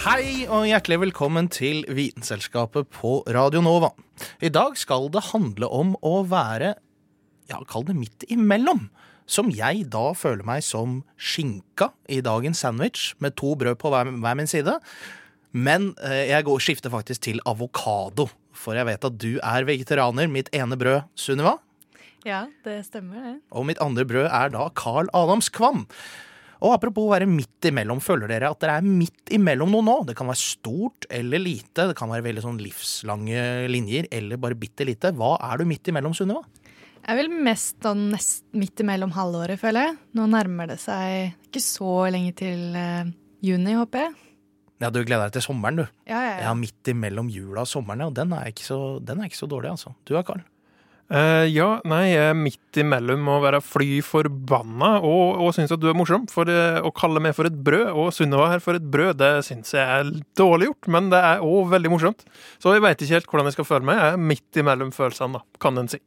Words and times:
Hei 0.00 0.46
og 0.48 0.64
hjertelig 0.68 0.96
velkommen 1.02 1.48
til 1.52 1.82
Vitenselskapet 1.92 2.88
på 2.94 3.20
Radio 3.28 3.60
Nova. 3.64 3.90
I 4.40 4.48
dag 4.52 4.78
skal 4.80 5.10
det 5.12 5.26
handle 5.30 5.68
om 5.68 5.92
å 6.06 6.22
være, 6.28 6.72
ja, 7.50 7.60
kall 7.68 7.84
det 7.88 7.96
midt 7.98 8.24
imellom. 8.32 8.86
Som 9.30 9.50
jeg 9.54 9.84
da 9.92 10.10
føler 10.18 10.42
meg 10.46 10.64
som 10.66 11.00
skinka 11.20 11.90
i 12.10 12.18
dagens 12.24 12.62
sandwich 12.64 13.10
med 13.22 13.36
to 13.38 13.52
brød 13.60 13.78
på 13.78 13.92
hver, 13.92 14.10
hver 14.10 14.38
min 14.40 14.48
side. 14.50 14.78
Men 15.52 15.92
eh, 16.02 16.30
jeg 16.32 16.46
går, 16.48 16.62
skifter 16.64 16.90
faktisk 16.92 17.22
til 17.28 17.42
avokado, 17.46 18.26
for 18.56 18.78
jeg 18.78 18.88
vet 18.88 19.06
at 19.06 19.20
du 19.22 19.36
er 19.38 19.68
vegetarianer. 19.68 20.30
Mitt 20.32 20.50
ene 20.56 20.78
brød, 20.80 21.04
Sunniva, 21.18 21.58
Ja, 22.26 22.46
det 22.66 22.80
stemmer 22.88 23.22
det. 23.24 23.36
og 23.52 23.64
mitt 23.68 23.78
andre 23.80 24.04
brød 24.04 24.26
er 24.28 24.50
da 24.52 24.66
Carl 24.76 25.08
Adams 25.16 25.48
Kvam. 25.48 25.86
Og 26.60 26.74
apropos 26.74 27.08
være 27.08 27.28
midt 27.28 27.70
imellom, 27.70 28.02
føler 28.04 28.28
dere 28.28 28.50
at 28.52 28.60
dere 28.60 28.76
er 28.80 28.84
midt 28.86 29.32
imellom 29.32 29.70
noe 29.72 29.84
nå? 29.86 29.94
Det 30.10 30.16
kan 30.18 30.28
være 30.28 30.42
stort 30.42 31.06
eller 31.08 31.40
lite, 31.40 31.86
det 31.88 31.96
kan 31.96 32.10
være 32.12 32.26
veldig 32.26 32.44
sånn 32.44 32.60
livslange 32.60 33.44
linjer, 33.72 34.10
eller 34.12 34.40
bare 34.40 34.58
bitte 34.60 34.84
lite. 34.84 35.14
Hva 35.16 35.38
er 35.48 35.62
du 35.62 35.68
midt 35.70 35.88
imellom, 35.88 36.12
Sunniva? 36.16 36.44
Jeg 37.00 37.14
er 37.14 37.16
vel 37.16 37.30
mest 37.32 37.78
sånn 37.80 38.10
nest 38.12 38.44
midt 38.52 38.82
imellom 38.84 39.14
halvåret, 39.16 39.56
føler 39.62 39.88
jeg. 39.88 39.96
Nå 40.18 40.26
nærmer 40.28 40.68
det 40.74 40.76
seg 40.82 41.32
ikke 41.48 41.62
så 41.64 41.94
lenge 42.12 42.34
til 42.36 42.76
eh, 42.76 43.08
juni, 43.46 43.72
håper 43.78 44.04
jeg. 44.04 44.18
Ja, 44.80 44.88
du 44.92 45.00
gleder 45.00 45.28
deg 45.28 45.38
til 45.38 45.44
sommeren, 45.48 45.80
du. 45.80 45.86
Ja, 46.08 46.20
ja, 46.24 46.36
Ja, 46.44 46.52
midt 46.56 46.88
imellom 46.92 47.28
jula 47.32 47.64
og 47.64 47.68
sommeren, 47.72 48.04
ja. 48.04 48.12
Den 48.20 48.36
er 48.36 48.52
ikke 48.52 48.64
så, 48.68 48.78
den 49.00 49.20
er 49.20 49.28
ikke 49.32 49.40
så 49.40 49.48
dårlig, 49.48 49.72
altså. 49.72 49.94
Du 50.08 50.12
er 50.16 50.24
Carl. 50.28 50.44
Eh, 51.10 51.48
ja, 51.50 51.80
nei, 51.90 52.12
jeg 52.12 52.30
er 52.30 52.36
midt 52.38 52.78
imellom 52.78 53.26
å 53.32 53.40
være 53.42 53.58
fly 53.66 53.98
forbanna 54.06 54.92
og, 55.02 55.40
og 55.42 55.48
synes 55.56 55.72
at 55.74 55.82
du 55.82 55.88
er 55.90 55.96
morsom. 55.98 56.28
For 56.30 56.46
uh, 56.46 56.78
å 56.86 56.92
kalle 56.94 57.22
meg 57.22 57.34
for 57.34 57.48
et 57.48 57.56
brød, 57.66 57.88
og 57.90 58.12
Sunniva 58.14 58.46
her 58.52 58.62
for 58.62 58.78
et 58.78 58.86
brød, 58.92 59.16
det 59.18 59.32
synes 59.48 59.74
jeg 59.74 59.82
er 59.82 60.12
dårlig 60.38 60.70
gjort, 60.70 60.90
men 60.94 61.10
det 61.10 61.22
er 61.32 61.42
òg 61.42 61.72
veldig 61.74 61.90
morsomt. 61.96 62.22
Så 62.62 62.76
jeg 62.76 62.84
veit 62.86 63.02
ikke 63.02 63.18
helt 63.18 63.32
hvordan 63.32 63.50
jeg 63.50 63.58
skal 63.58 63.68
føle 63.72 63.90
meg. 63.90 63.98
Jeg 63.98 64.14
er 64.14 64.24
midt 64.30 64.62
imellom 64.62 64.94
følelsene, 64.94 65.40
da, 65.40 65.60
kan 65.62 65.82
en 65.82 65.90
si. 65.90 65.98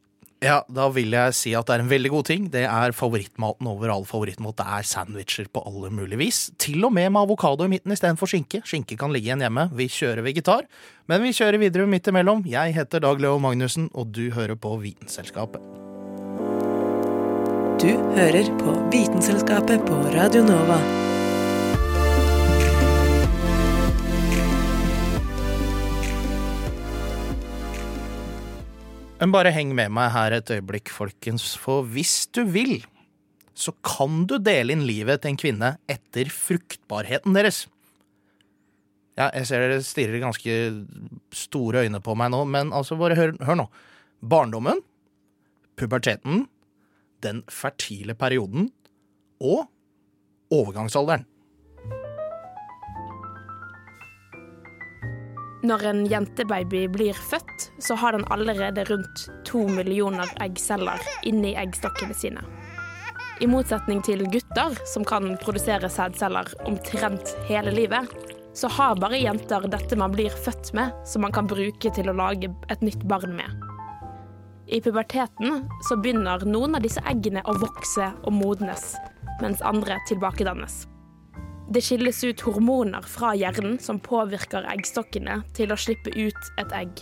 Ja, 0.43 0.57
da 0.67 0.89
vil 0.91 1.13
jeg 1.15 1.35
si 1.37 1.53
at 1.55 1.69
det 1.69 1.77
er 1.77 1.83
en 1.85 1.91
veldig 1.91 2.11
god 2.11 2.27
ting. 2.27 2.47
Det 2.51 2.65
er 2.67 2.95
favorittmaten 2.95 3.69
over 3.69 3.93
all 3.93 4.03
favorittmat. 4.07 4.57
Det 4.59 4.65
er 4.77 4.87
sandwicher 4.89 5.47
på 5.53 5.63
alle 5.69 5.91
mulige 5.93 6.19
vis. 6.19 6.41
Til 6.59 6.83
og 6.83 6.91
med 6.93 7.09
med 7.13 7.23
avokado 7.23 7.63
i 7.63 7.71
midten 7.71 7.95
istedenfor 7.95 8.27
skinke. 8.29 8.59
Skinke 8.67 8.97
kan 8.99 9.13
ligge 9.15 9.31
igjen 9.31 9.45
hjemme. 9.45 9.69
Vi 9.77 9.87
kjører 9.87 10.25
vegetar. 10.25 10.67
Men 11.07 11.23
vi 11.23 11.31
kjører 11.35 11.61
videre 11.61 11.87
midt 11.87 12.11
imellom. 12.11 12.43
Jeg 12.47 12.75
heter 12.75 13.03
Dag 13.03 13.23
Leo 13.23 13.39
Magnussen, 13.39 13.89
og 13.93 14.11
du 14.15 14.27
hører 14.35 14.59
på 14.59 14.75
Vitenselskapet. 14.83 15.63
Du 17.83 17.91
hører 18.15 18.51
på 18.59 18.77
Vitenselskapet 18.91 19.87
på 19.87 20.03
Radio 20.15 20.43
Nova. 20.43 21.12
Men 29.23 29.31
bare 29.31 29.53
heng 29.55 29.69
med 29.71 29.87
meg 29.95 30.09
her 30.11 30.33
et 30.35 30.49
øyeblikk, 30.51 30.89
folkens, 30.91 31.53
for 31.55 31.85
hvis 31.87 32.25
du 32.35 32.41
vil, 32.43 32.81
så 33.55 33.71
kan 33.87 34.25
du 34.27 34.33
dele 34.35 34.75
inn 34.75 34.83
livet 34.83 35.21
til 35.23 35.31
en 35.31 35.39
kvinne 35.39 35.69
etter 35.87 36.27
fruktbarheten 36.27 37.31
deres. 37.37 37.61
Ja, 39.15 39.29
jeg 39.29 39.47
ser 39.47 39.63
dere 39.63 39.77
stirrer 39.85 40.19
ganske 40.19 40.57
store 41.39 41.85
øyne 41.85 42.03
på 42.03 42.17
meg 42.19 42.33
nå, 42.33 42.41
men 42.51 42.75
altså, 42.75 42.99
bare 42.99 43.15
hør, 43.15 43.31
hør 43.47 43.61
nå. 43.61 43.69
Barndommen, 44.19 44.83
puberteten, 45.79 46.49
den 47.23 47.45
fertile 47.47 48.19
perioden 48.19 48.73
og 49.39 49.69
overgangsalderen. 50.51 51.23
Når 55.63 55.83
en 55.87 56.01
jentebaby 56.11 56.87
blir 56.91 57.15
født, 57.15 57.69
så 57.79 57.95
har 57.95 58.11
den 58.11 58.25
allerede 58.35 58.83
rundt 58.89 59.21
to 59.47 59.61
millioner 59.71 60.27
eggceller 60.43 60.99
inni 61.23 61.53
eggstokkene 61.55 62.15
sine. 62.19 62.43
I 63.39 63.47
motsetning 63.47 64.03
til 64.03 64.25
gutter, 64.27 64.75
som 64.91 65.07
kan 65.07 65.37
produsere 65.39 65.87
sædceller 65.89 66.51
omtrent 66.67 67.31
hele 67.47 67.71
livet, 67.71 68.11
så 68.53 68.67
har 68.75 68.99
bare 68.99 69.23
jenter 69.23 69.63
dette 69.71 69.95
man 69.97 70.11
blir 70.11 70.35
født 70.45 70.73
med, 70.75 70.91
som 71.07 71.23
man 71.23 71.33
kan 71.33 71.47
bruke 71.47 71.95
til 71.95 72.11
å 72.11 72.17
lage 72.19 72.51
et 72.67 72.83
nytt 72.83 73.07
barn 73.07 73.33
med. 73.39 73.63
I 74.67 74.81
puberteten 74.83 75.63
så 75.87 75.95
begynner 75.95 76.43
noen 76.43 76.75
av 76.75 76.83
disse 76.83 77.01
eggene 77.07 77.43
å 77.47 77.55
vokse 77.63 78.11
og 78.23 78.35
modnes, 78.35 78.93
mens 79.41 79.63
andre 79.63 79.97
tilbakedannes. 80.11 80.83
Det 81.73 81.81
skilles 81.81 82.19
ut 82.23 82.41
hormoner 82.45 83.01
fra 83.09 83.31
hjernen 83.33 83.79
som 83.81 83.97
påvirker 84.03 84.67
eggstokkene 84.75 85.39
til 85.57 85.71
å 85.73 85.77
slippe 85.79 86.11
ut 86.13 86.49
et 86.61 86.75
egg. 86.77 87.01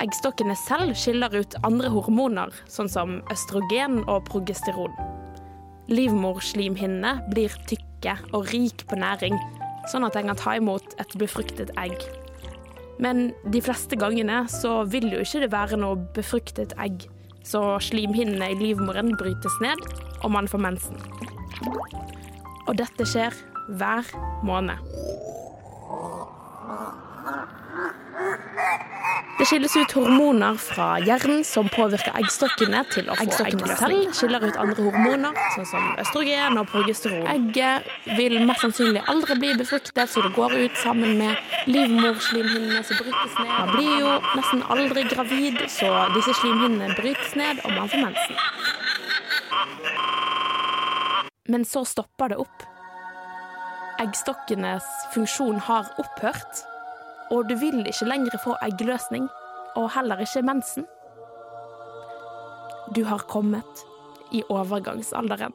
Eggstokkene 0.00 0.56
selv 0.56 0.94
skiller 0.96 1.34
ut 1.36 1.56
andre 1.66 1.90
hormoner, 1.92 2.54
sånn 2.64 2.88
som 2.88 3.18
østrogen 3.34 4.00
og 4.06 4.24
progesteron. 4.30 4.94
Livmorslimhinnene 5.92 7.28
blir 7.34 7.52
tykke 7.68 8.16
og 8.32 8.48
rik 8.54 8.86
på 8.88 8.96
næring, 9.02 9.36
sånn 9.92 10.08
at 10.08 10.16
en 10.16 10.32
kan 10.32 10.40
ta 10.40 10.56
imot 10.62 10.96
et 11.02 11.16
befruktet 11.20 11.76
egg. 11.76 11.98
Men 13.04 13.34
de 13.52 13.60
fleste 13.60 14.00
gangene 14.00 14.46
så 14.48 14.78
vil 14.88 15.10
jo 15.12 15.20
ikke 15.20 15.44
det 15.44 15.52
være 15.52 15.84
noe 15.84 16.00
befruktet 16.16 16.72
egg, 16.80 17.04
så 17.44 17.74
slimhinnene 17.84 18.54
i 18.54 18.62
livmoren 18.64 19.12
brytes 19.20 19.60
ned, 19.60 19.90
og 20.22 20.30
man 20.32 20.48
får 20.48 20.70
mensen. 20.72 21.02
Og 22.64 22.78
dette 22.80 23.04
skjer 23.04 23.34
hver 23.68 24.04
måned. 24.44 24.78
Det 29.38 29.48
skilles 29.48 29.76
ut 29.76 29.92
hormoner 29.92 30.56
fra 30.62 30.86
hjernen 31.02 31.42
som 31.44 31.66
påvirker 31.68 32.14
eggstokkene 32.20 32.84
til 32.92 33.08
å 33.10 33.16
få 33.18 33.44
eggene 33.44 33.76
selv. 33.76 34.12
Skiller 34.16 34.44
ut 34.46 34.58
andre 34.62 34.84
hormoner, 34.86 35.40
sånn 35.56 35.66
som 35.68 35.88
østrogen 36.00 36.60
og 36.60 36.68
progesteron. 36.70 37.26
Egget 37.32 37.88
vil 38.16 38.38
mest 38.46 38.62
sannsynlig 38.62 39.02
aldri 39.10 39.36
bli 39.42 39.50
befruktet, 39.58 40.06
så 40.12 40.22
det 40.24 40.30
går 40.36 40.54
ut 40.62 40.78
sammen 40.80 41.18
med 41.18 41.66
livmorslimhinnene 41.66 42.84
som 42.86 43.00
brytes 43.02 43.34
ned. 43.40 43.50
Man 43.50 43.72
blir 43.74 43.94
jo 44.04 44.12
nesten 44.36 44.62
aldri 44.76 45.06
gravid, 45.10 45.64
så 45.72 45.90
disse 46.14 46.36
slimhinnene 46.40 46.94
brytes 47.00 47.34
ned, 47.40 47.64
og 47.66 47.74
man 47.74 47.90
får 47.90 48.06
mensen. 48.06 48.36
Men 51.52 51.66
så 51.68 51.84
stopper 51.84 52.32
det 52.32 52.40
opp. 52.40 52.73
Eggstokkenes 54.02 54.84
funksjon 55.14 55.60
har 55.68 55.90
opphørt, 56.02 56.62
og 57.30 57.48
du 57.48 57.54
vil 57.58 57.84
ikke 57.86 58.08
lenger 58.08 58.40
få 58.42 58.56
eggløsning, 58.66 59.28
og 59.78 59.90
heller 59.94 60.22
ikke 60.24 60.42
mensen. 60.42 60.86
Du 62.94 63.04
har 63.04 63.22
kommet 63.30 63.84
i 64.32 64.42
overgangsalderen. 64.50 65.54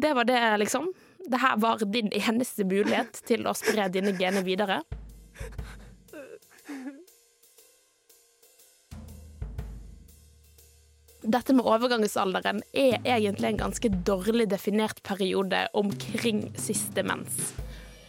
Det 0.00 0.14
var 0.14 0.24
det, 0.24 0.40
liksom. 0.58 0.92
Det 1.30 1.40
her 1.40 1.56
var 1.56 1.84
din 1.84 2.10
eneste 2.12 2.64
mulighet 2.64 3.22
til 3.26 3.46
å 3.46 3.54
spre 3.54 3.88
dine 3.92 4.16
gener 4.18 4.42
videre. 4.46 4.80
Dette 11.30 11.54
med 11.54 11.66
overgangsalderen 11.68 12.62
er 12.74 12.96
egentlig 13.04 13.52
en 13.52 13.60
ganske 13.60 13.88
dårlig 14.08 14.48
definert 14.50 14.98
periode 15.06 15.60
omkring 15.78 16.48
siste 16.58 17.04
mens. 17.06 17.52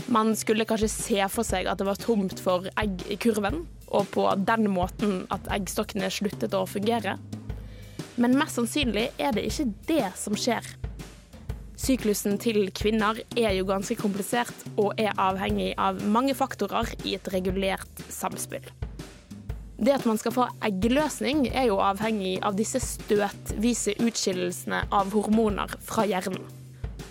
Man 0.10 0.32
skulle 0.40 0.66
kanskje 0.66 0.90
se 0.90 1.20
for 1.30 1.46
seg 1.46 1.70
at 1.70 1.78
det 1.78 1.86
var 1.86 2.00
tomt 2.02 2.42
for 2.42 2.66
egg 2.82 3.04
i 3.14 3.20
kurven, 3.22 3.66
og 3.94 4.10
på 4.16 4.26
den 4.48 4.66
måten 4.74 5.28
at 5.30 5.52
eggstokkene 5.54 6.10
sluttet 6.10 6.56
å 6.58 6.64
fungere. 6.66 7.20
Men 8.18 8.40
mest 8.40 8.58
sannsynlig 8.58 9.12
er 9.22 9.36
det 9.38 9.46
ikke 9.52 9.70
det 9.92 10.08
som 10.18 10.34
skjer. 10.34 10.66
Syklusen 11.78 12.42
til 12.42 12.72
kvinner 12.74 13.22
er 13.38 13.54
jo 13.58 13.68
ganske 13.70 14.00
komplisert 14.02 14.66
og 14.78 14.98
er 15.02 15.14
avhengig 15.22 15.76
av 15.78 16.02
mange 16.10 16.34
faktorer 16.38 16.96
i 17.06 17.20
et 17.20 17.30
regulert 17.36 18.08
samspill. 18.10 18.66
Det 19.82 19.96
at 19.96 20.04
man 20.06 20.20
skal 20.22 20.34
få 20.36 20.44
eggløsning, 20.62 21.48
er 21.58 21.72
jo 21.72 21.80
avhengig 21.82 22.36
av 22.46 22.54
disse 22.54 22.78
støtvise 22.86 23.96
utskillelsene 23.98 24.84
av 24.94 25.10
hormoner 25.16 25.74
fra 25.82 26.06
hjernen. 26.06 26.44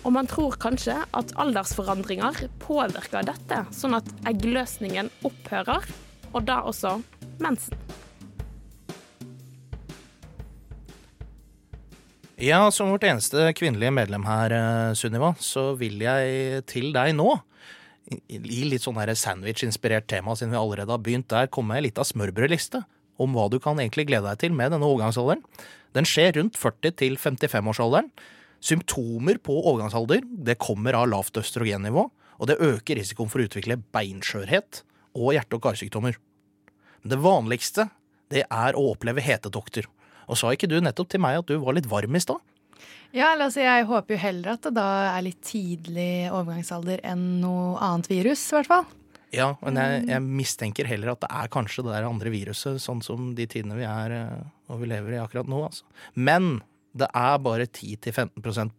Og 0.07 0.13
man 0.15 0.29
tror 0.31 0.55
kanskje 0.55 0.95
at 1.03 1.33
aldersforandringer 1.43 2.45
påvirker 2.63 3.27
dette, 3.27 3.59
sånn 3.75 3.97
at 3.99 4.07
eggløsningen 4.31 5.11
opphører, 5.27 5.83
og 6.31 6.47
da 6.47 6.61
også 6.71 6.95
mensen. 7.43 7.75
Ja, 12.41 12.63
som 12.71 12.95
vårt 12.95 13.03
eneste 13.05 13.51
kvinnelige 13.53 13.91
medlem 13.93 14.23
her, 14.25 14.55
eh, 14.55 14.93
Sunniva, 14.95 15.35
så 15.43 15.75
vil 15.77 15.99
jeg 16.07 16.63
til 16.71 16.93
deg 16.95 17.11
nå, 17.19 17.35
i 18.11 18.63
litt 18.67 18.83
sånn 18.83 18.97
sandwich-inspirert 18.97 20.07
tema, 20.11 20.35
siden 20.35 20.51
vi 20.51 20.59
allerede 20.59 20.91
har 20.91 21.03
begynt 21.03 21.29
der, 21.31 21.47
komme 21.47 21.73
med 21.73 21.81
ei 21.81 21.89
lita 21.89 22.03
smørbrødliste 22.03 22.83
om 23.21 23.35
hva 23.37 23.47
du 23.51 23.59
kan 23.61 23.79
egentlig 23.79 24.07
glede 24.09 24.27
deg 24.27 24.41
til 24.41 24.55
med 24.57 24.73
denne 24.73 24.87
overgangsalderen. 24.87 25.43
Den 25.95 26.07
skjer 26.07 26.35
rundt 26.37 26.57
40 26.59 26.95
til 26.99 27.17
55-årsalderen. 27.19 28.09
Symptomer 28.61 29.39
på 29.41 29.55
overgangsalder 29.61 30.25
det 30.47 30.59
kommer 30.61 30.97
av 30.97 31.09
lavt 31.11 31.39
østrogennivå, 31.41 32.07
og 32.41 32.49
det 32.49 32.59
øker 32.61 32.97
risikoen 32.97 33.29
for 33.29 33.41
å 33.41 33.47
utvikle 33.47 33.79
beinskjørhet 33.93 34.83
og 35.17 35.33
hjerte- 35.35 35.57
og 35.57 35.65
karsykdommer. 35.65 36.17
Det 37.03 37.17
vanligste 37.21 37.89
det 38.31 38.45
er 38.45 38.77
å 38.77 38.91
oppleve 38.93 39.23
hetetokter. 39.23 39.87
Og 40.29 40.39
sa 40.39 40.53
ikke 40.53 40.69
du 40.69 40.79
nettopp 40.79 41.09
til 41.11 41.21
meg 41.23 41.41
at 41.41 41.49
du 41.49 41.57
var 41.61 41.75
litt 41.75 41.89
varm 41.91 42.15
i 42.15 42.21
stad? 42.23 42.39
Ja, 43.11 43.33
altså, 43.35 43.59
Jeg 43.63 43.85
håper 43.89 44.15
jo 44.15 44.21
heller 44.21 44.53
at 44.53 44.63
det 44.63 44.73
da 44.77 44.87
er 45.11 45.25
litt 45.25 45.41
tidlig 45.43 46.31
overgangsalder 46.31 47.03
enn 47.03 47.41
noe 47.43 47.75
annet 47.83 48.07
virus, 48.11 48.43
i 48.51 48.57
hvert 48.59 48.71
fall. 48.71 48.89
Ja, 49.31 49.53
men 49.61 49.79
jeg, 49.79 50.03
jeg 50.11 50.23
mistenker 50.25 50.87
heller 50.87 51.13
at 51.13 51.21
det 51.23 51.29
er 51.31 51.51
kanskje 51.51 51.85
det 51.85 51.93
der 51.93 52.07
andre 52.07 52.31
viruset, 52.33 52.81
sånn 52.83 53.03
som 53.03 53.31
de 53.35 53.45
tidene 53.47 53.77
vi 53.79 53.87
er 53.87 54.15
eh, 54.15 54.41
og 54.71 54.81
vi 54.83 54.89
lever 54.91 55.15
i 55.15 55.21
akkurat 55.21 55.47
nå. 55.51 55.61
Altså. 55.67 55.87
Men 56.15 56.59
det 56.95 57.07
er 57.15 57.37
bare 57.43 57.67
10-15% 57.67 58.75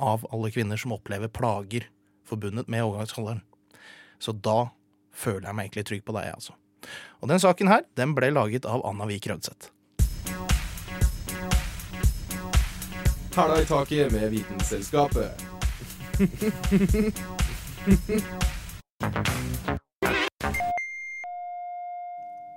av 0.00 0.24
alle 0.32 0.52
kvinner 0.52 0.80
som 0.80 0.94
opplever 0.96 1.32
plager 1.32 1.88
forbundet 2.28 2.68
med 2.72 2.84
overgangsalderen. 2.84 3.42
Så 4.20 4.32
da 4.32 4.70
føler 5.16 5.48
jeg 5.48 5.56
meg 5.56 5.68
egentlig 5.68 5.86
trygg 5.88 6.04
på 6.08 6.16
deg, 6.16 6.32
altså. 6.32 6.56
Og 7.20 7.30
den 7.32 7.40
saken 7.42 7.70
her, 7.72 7.84
den 7.98 8.12
ble 8.16 8.30
laget 8.32 8.68
av 8.68 8.84
Anna 8.86 9.08
Vik 9.08 9.28
Rødseth. 9.30 9.72
Hæla 13.36 13.58
i 13.60 13.66
taket 13.68 14.12
med 14.12 14.30
Vitenselskapet. 14.32 15.30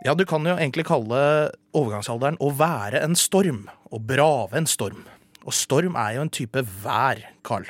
Ja, 0.05 0.13
du 0.15 0.23
kan 0.23 0.45
jo 0.47 0.53
egentlig 0.55 0.85
kalle 0.87 1.19
overgangsalderen 1.75 2.37
å 2.39 2.53
være 2.55 3.01
en 3.03 3.17
storm, 3.19 3.65
Å 3.91 3.99
brave 3.99 4.55
en 4.55 4.69
storm. 4.69 5.03
Og 5.43 5.51
storm 5.53 5.99
er 5.99 6.15
jo 6.15 6.23
en 6.23 6.31
type 6.31 6.63
vær, 6.85 7.19
Carl. 7.43 7.67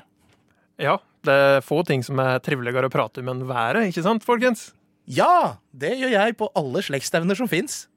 Ja, 0.77 0.99
det 1.25 1.33
er 1.33 1.65
få 1.65 1.81
ting 1.87 2.05
som 2.05 2.21
er 2.21 2.37
triveligere 2.45 2.91
å 2.91 2.93
prate 2.93 3.25
om 3.25 3.33
enn 3.33 3.47
været, 3.49 3.89
ikke 3.89 4.05
sant, 4.05 4.21
folkens? 4.27 4.69
Ja, 5.09 5.57
det 5.73 5.95
gjør 5.97 6.13
jeg 6.13 6.37
på 6.37 6.51
alle 6.53 6.85
slektsstevner 6.85 7.35
som 7.41 7.49
fins. 7.49 7.87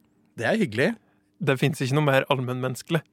Det 0.41 0.49
er 0.49 0.57
hyggelig. 0.57 0.95
Det 1.37 1.61
fins 1.61 1.85
ikke 1.85 2.01
noe 2.01 2.09
mer 2.09 2.25
allmennmenneskelig. 2.33 3.05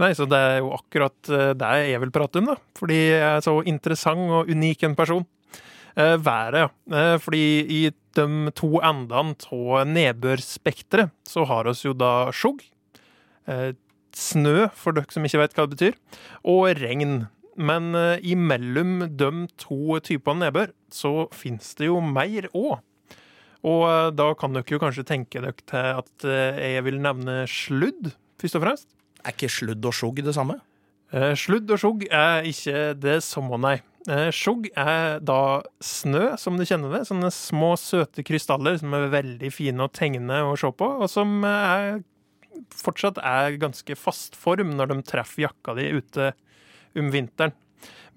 Nei, 0.00 0.14
så 0.16 0.24
det 0.26 0.38
er 0.40 0.58
jo 0.62 0.72
akkurat 0.74 1.28
eh, 1.28 1.52
det 1.58 1.72
jeg 1.90 2.00
vil 2.02 2.14
prate 2.14 2.40
om, 2.40 2.52
da. 2.54 2.56
Fordi 2.78 2.98
jeg 2.98 3.28
er 3.28 3.44
så 3.44 3.58
interessant 3.68 4.32
og 4.40 4.50
unik 4.50 4.88
en 4.88 4.98
person. 4.98 5.26
Eh, 5.96 6.16
været, 6.16 6.54
ja. 6.56 6.68
Eh, 6.96 7.18
fordi 7.20 7.44
i 7.68 7.90
de 8.16 8.50
to 8.56 8.80
endene 8.80 9.34
av 9.52 9.86
nedbørspekteret 9.88 11.12
så 11.28 11.44
har 11.48 11.68
oss 11.68 11.84
jo 11.84 11.92
da 11.92 12.30
skjugg. 12.32 12.62
Eh, 13.46 13.72
snø, 14.16 14.70
for 14.76 14.96
dere 14.96 15.12
som 15.12 15.24
ikke 15.24 15.42
vet 15.42 15.56
hva 15.56 15.66
det 15.66 15.76
betyr. 15.76 15.98
Og 16.48 16.72
regn. 16.80 17.26
Men 17.52 17.92
imellom 18.24 19.02
de 19.20 19.28
to 19.60 19.98
typene 20.00 20.46
nedbør 20.46 20.70
så 20.88 21.26
fins 21.36 21.74
det 21.76 21.90
jo 21.90 21.98
mer 22.00 22.48
òg. 22.56 22.80
Og 23.68 24.16
da 24.16 24.30
kan 24.40 24.56
dere 24.56 24.72
jo 24.72 24.80
kanskje 24.80 25.04
tenke 25.04 25.42
dere 25.44 25.52
til 25.60 26.00
at 26.00 26.24
jeg 26.24 26.86
vil 26.86 26.96
nevne 27.04 27.42
sludd, 27.44 28.14
først 28.40 28.56
og 28.56 28.64
fremst. 28.64 28.88
Er 29.22 29.34
ikke 29.34 29.50
sludd 29.52 29.86
og 29.86 29.94
sjugg 29.94 30.20
det 30.26 30.34
samme? 30.34 30.58
Eh, 31.12 31.32
Sludd 31.38 31.70
og 31.70 31.80
sjugg 31.80 32.06
er 32.08 32.46
ikke 32.48 32.92
det 32.98 33.18
samme, 33.26 33.58
nei. 33.60 33.76
Eh, 34.10 34.30
sjugg 34.34 34.66
er 34.74 35.20
da 35.22 35.62
snø, 35.84 36.32
som 36.40 36.56
du 36.58 36.64
kjenner 36.66 36.96
det. 36.96 37.04
Sånne 37.06 37.30
små, 37.34 37.74
søte 37.78 38.24
krystaller 38.26 38.80
som 38.80 38.94
er 38.98 39.12
veldig 39.12 39.50
fine 39.54 39.84
å 39.84 39.92
tegne 39.92 40.40
og 40.48 40.56
se 40.58 40.72
på, 40.74 40.88
og 41.04 41.10
som 41.12 41.44
er, 41.46 42.00
fortsatt 42.74 43.20
er 43.22 43.60
ganske 43.62 43.94
fast 43.98 44.38
form 44.38 44.74
når 44.78 44.90
de 44.90 45.02
treffer 45.12 45.46
jakka 45.46 45.76
di 45.78 45.90
ute 46.00 46.32
om 46.98 47.12
vinteren. 47.14 47.54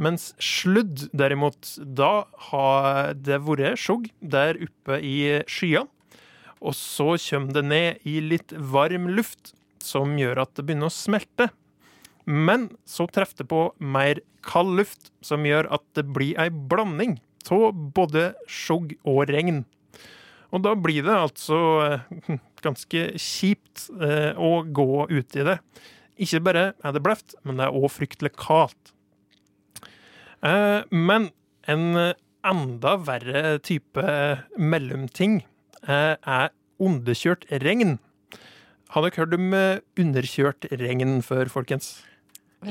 Mens 0.01 0.33
sludd, 0.43 1.05
derimot, 1.15 1.69
da 1.79 2.25
har 2.49 3.13
det 3.15 3.37
vært 3.45 3.79
sjugg 3.79 4.09
der 4.19 4.57
oppe 4.65 4.97
i 4.99 5.43
skyene. 5.47 5.87
Og 6.65 6.73
så 6.73 7.13
kommer 7.21 7.53
det 7.53 7.63
ned 7.67 8.07
i 8.09 8.17
litt 8.23 8.51
varm 8.73 9.05
luft, 9.13 9.53
som 9.85 10.17
gjør 10.19 10.43
at 10.43 10.55
det 10.57 10.65
begynner 10.65 10.91
å 10.91 10.95
smelte. 10.95 11.49
Men 12.25 12.71
så 12.89 13.05
treffer 13.05 13.43
det 13.43 13.51
på 13.51 13.61
mer 13.77 14.21
kald 14.45 14.75
luft, 14.79 15.11
som 15.25 15.45
gjør 15.45 15.69
at 15.73 15.85
det 15.97 16.07
blir 16.13 16.37
ei 16.41 16.49
blanding 16.49 17.19
av 17.53 17.77
både 17.93 18.31
skjugg 18.49 18.95
og 19.05 19.29
regn. 19.29 19.63
Og 20.53 20.63
da 20.63 20.73
blir 20.79 21.05
det 21.05 21.13
altså 21.13 21.59
eh, 21.85 22.37
ganske 22.65 23.05
kjipt 23.21 23.89
eh, 23.99 24.31
å 24.37 24.63
gå 24.65 25.05
ut 25.11 25.37
i 25.37 25.47
det. 25.47 25.59
Ikke 26.21 26.43
bare 26.45 26.67
er 26.79 26.95
det 26.95 27.03
bløft, 27.03 27.35
men 27.43 27.59
det 27.59 27.67
er 27.67 27.75
òg 27.75 27.89
fryktelig 27.91 28.33
kaldt. 28.39 28.93
Eh, 30.45 30.81
men 30.89 31.29
en 31.67 32.13
enda 32.45 32.93
verre 33.01 33.57
type 33.65 34.03
mellomting 34.55 35.39
er 35.85 36.51
underkjørt 36.81 37.47
regn. 37.63 37.97
Har 38.95 39.03
dere 39.03 39.25
hørt 39.25 39.33
om 39.35 39.49
eh, 39.51 39.81
underkjørt 39.99 40.69
regn 40.79 41.17
før, 41.25 41.49
folkens? 41.51 41.97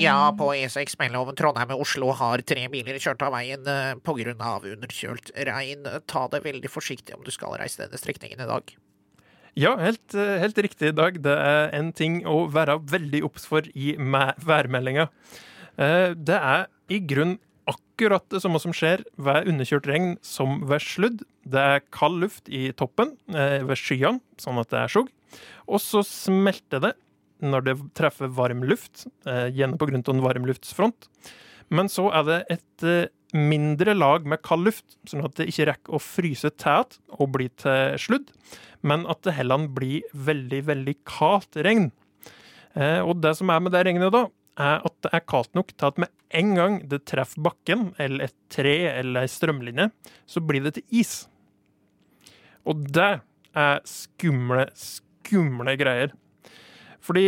Ja, 0.00 0.30
på 0.34 0.46
E6 0.56 0.96
mellom 0.98 1.28
Trondheim 1.36 1.74
og 1.76 1.82
Oslo 1.84 2.08
har 2.16 2.40
tre 2.48 2.64
biler 2.72 2.96
kjørt 2.98 3.20
av 3.22 3.34
veien 3.36 3.60
pga. 3.60 3.98
på 4.00 4.14
grunn 4.16 4.40
av 4.40 4.64
underkjølt 4.64 5.34
regn. 5.46 5.84
Ta 6.08 6.24
det 6.32 6.40
veldig 6.46 6.70
forsiktig 6.72 7.14
om 7.14 7.22
du 7.26 7.30
skal 7.34 7.58
reise 7.60 7.84
denne 7.84 8.00
strekningen 8.00 8.40
i 8.40 8.48
dag. 8.48 8.72
Ja, 9.54 9.76
helt, 9.76 10.14
eh, 10.14 10.38
helt 10.40 10.56
riktig, 10.58 10.94
Dag. 10.96 11.20
Det 11.22 11.36
er 11.36 11.68
en 11.76 11.92
ting 11.92 12.22
å 12.24 12.48
være 12.50 12.80
veldig 12.80 13.22
obs 13.22 13.44
for 13.46 13.60
i 13.74 13.94
værmeldinga. 13.94 15.10
Eh, 15.76 16.14
Det 16.14 16.40
er 16.40 16.66
i 16.88 17.00
grunn 17.00 17.38
akkurat 17.70 18.24
det 18.32 18.40
samme 18.42 18.60
som 18.62 18.74
skjer 18.76 19.04
ved 19.20 19.48
underkjørt 19.50 19.88
regn 19.88 20.12
som 20.24 20.62
ved 20.68 20.82
sludd. 20.84 21.24
Det 21.46 21.60
er 21.60 21.84
kald 21.94 22.20
luft 22.22 22.50
i 22.52 22.68
toppen 22.76 23.14
eh, 23.32 23.62
ved 23.64 23.78
skyene, 23.80 24.22
sånn 24.40 24.60
at 24.60 24.70
det 24.72 24.80
er 24.82 24.92
skjugg. 24.92 25.10
Og 25.70 25.82
så 25.82 26.04
smelter 26.06 26.82
det 26.84 26.92
når 27.44 27.66
det 27.66 27.74
treffer 27.98 28.30
varm 28.32 28.62
luft, 28.66 29.06
eh, 29.28 29.48
gjerne 29.52 29.78
av 29.80 30.14
en 30.14 30.24
varmluftsfront. 30.24 31.08
Men 31.74 31.90
så 31.92 32.08
er 32.14 32.28
det 32.28 32.38
et 32.56 32.86
eh, 32.86 33.12
mindre 33.34 33.96
lag 33.96 34.28
med 34.28 34.44
kald 34.46 34.68
luft, 34.68 34.96
sånn 35.10 35.24
at 35.26 35.36
det 35.38 35.48
ikke 35.50 35.68
rekker 35.72 35.96
å 35.96 36.02
fryse 36.02 36.52
til 36.60 36.98
og 37.18 37.32
bli 37.34 37.48
til 37.58 37.98
sludd, 37.98 38.30
men 38.86 39.08
at 39.10 39.24
det 39.26 39.34
heller 39.38 39.66
blir 39.74 40.06
veldig, 40.14 40.60
veldig 40.70 40.96
kaldt 41.08 41.58
regn. 41.64 41.90
Og 42.74 43.20
det 43.22 43.30
som 43.38 43.50
er 43.54 43.60
med 43.62 43.70
det 43.70 43.84
regnet, 43.86 44.10
da, 44.10 44.26
er 44.60 44.84
at 44.86 44.96
det 45.04 45.12
er 45.16 45.24
kaldt 45.26 45.54
nok 45.56 45.72
til 45.74 45.88
at 45.88 46.00
med 46.04 46.12
en 46.34 46.54
gang 46.58 46.80
det 46.90 47.04
treffer 47.10 47.42
bakken, 47.44 47.92
eller 47.98 48.28
et 48.28 48.36
tre 48.52 48.74
eller 48.92 49.24
ei 49.24 49.30
strømlinje, 49.30 49.88
så 50.26 50.42
blir 50.42 50.64
det 50.64 50.76
til 50.78 51.00
is. 51.02 51.14
Og 52.64 52.86
det 52.94 53.10
er 53.54 53.80
skumle, 53.88 54.68
skumle 54.78 55.76
greier. 55.78 56.14
Fordi 57.04 57.26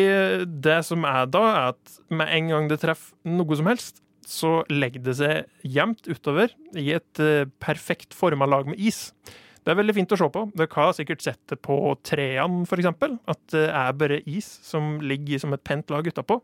det 0.64 0.80
som 0.88 1.04
er 1.04 1.28
da, 1.28 1.44
er 1.52 1.72
at 1.74 1.96
med 2.08 2.32
en 2.32 2.52
gang 2.54 2.68
det 2.70 2.80
treffer 2.82 3.16
noe 3.28 3.58
som 3.58 3.68
helst, 3.68 4.00
så 4.26 4.60
legger 4.72 5.04
det 5.06 5.16
seg 5.20 5.66
jevnt 5.76 6.08
utover 6.10 6.50
i 6.74 6.88
et 6.96 7.20
eh, 7.22 7.46
perfekt 7.62 8.16
forma 8.16 8.48
lag 8.48 8.66
med 8.66 8.80
is. 8.80 9.12
Det 9.62 9.72
er 9.72 9.78
veldig 9.80 9.94
fint 9.96 10.14
å 10.14 10.18
se 10.18 10.26
på. 10.30 10.42
Dere 10.54 10.78
har 10.78 10.96
sikkert 10.96 11.22
sett 11.22 11.40
det 11.50 11.58
på 11.62 11.76
trærne, 12.06 12.64
f.eks. 12.66 12.88
At 13.30 13.40
det 13.54 13.64
er 13.66 13.96
bare 13.98 14.20
is 14.26 14.48
som 14.66 14.96
ligger 15.02 15.42
som 15.42 15.54
et 15.54 15.62
pent 15.66 15.90
lag 15.90 16.06
utapå. 16.06 16.40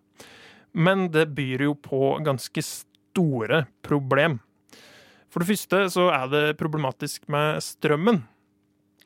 Men 0.73 1.11
det 1.13 1.29
byr 1.37 1.67
jo 1.69 1.75
på 1.77 2.17
ganske 2.25 2.65
store 2.65 3.65
problem. 3.85 4.39
For 5.33 5.41
det 5.41 5.53
første 5.53 5.83
så 5.93 6.09
er 6.13 6.29
det 6.33 6.45
problematisk 6.61 7.29
med 7.33 7.61
strømmen. 7.65 8.23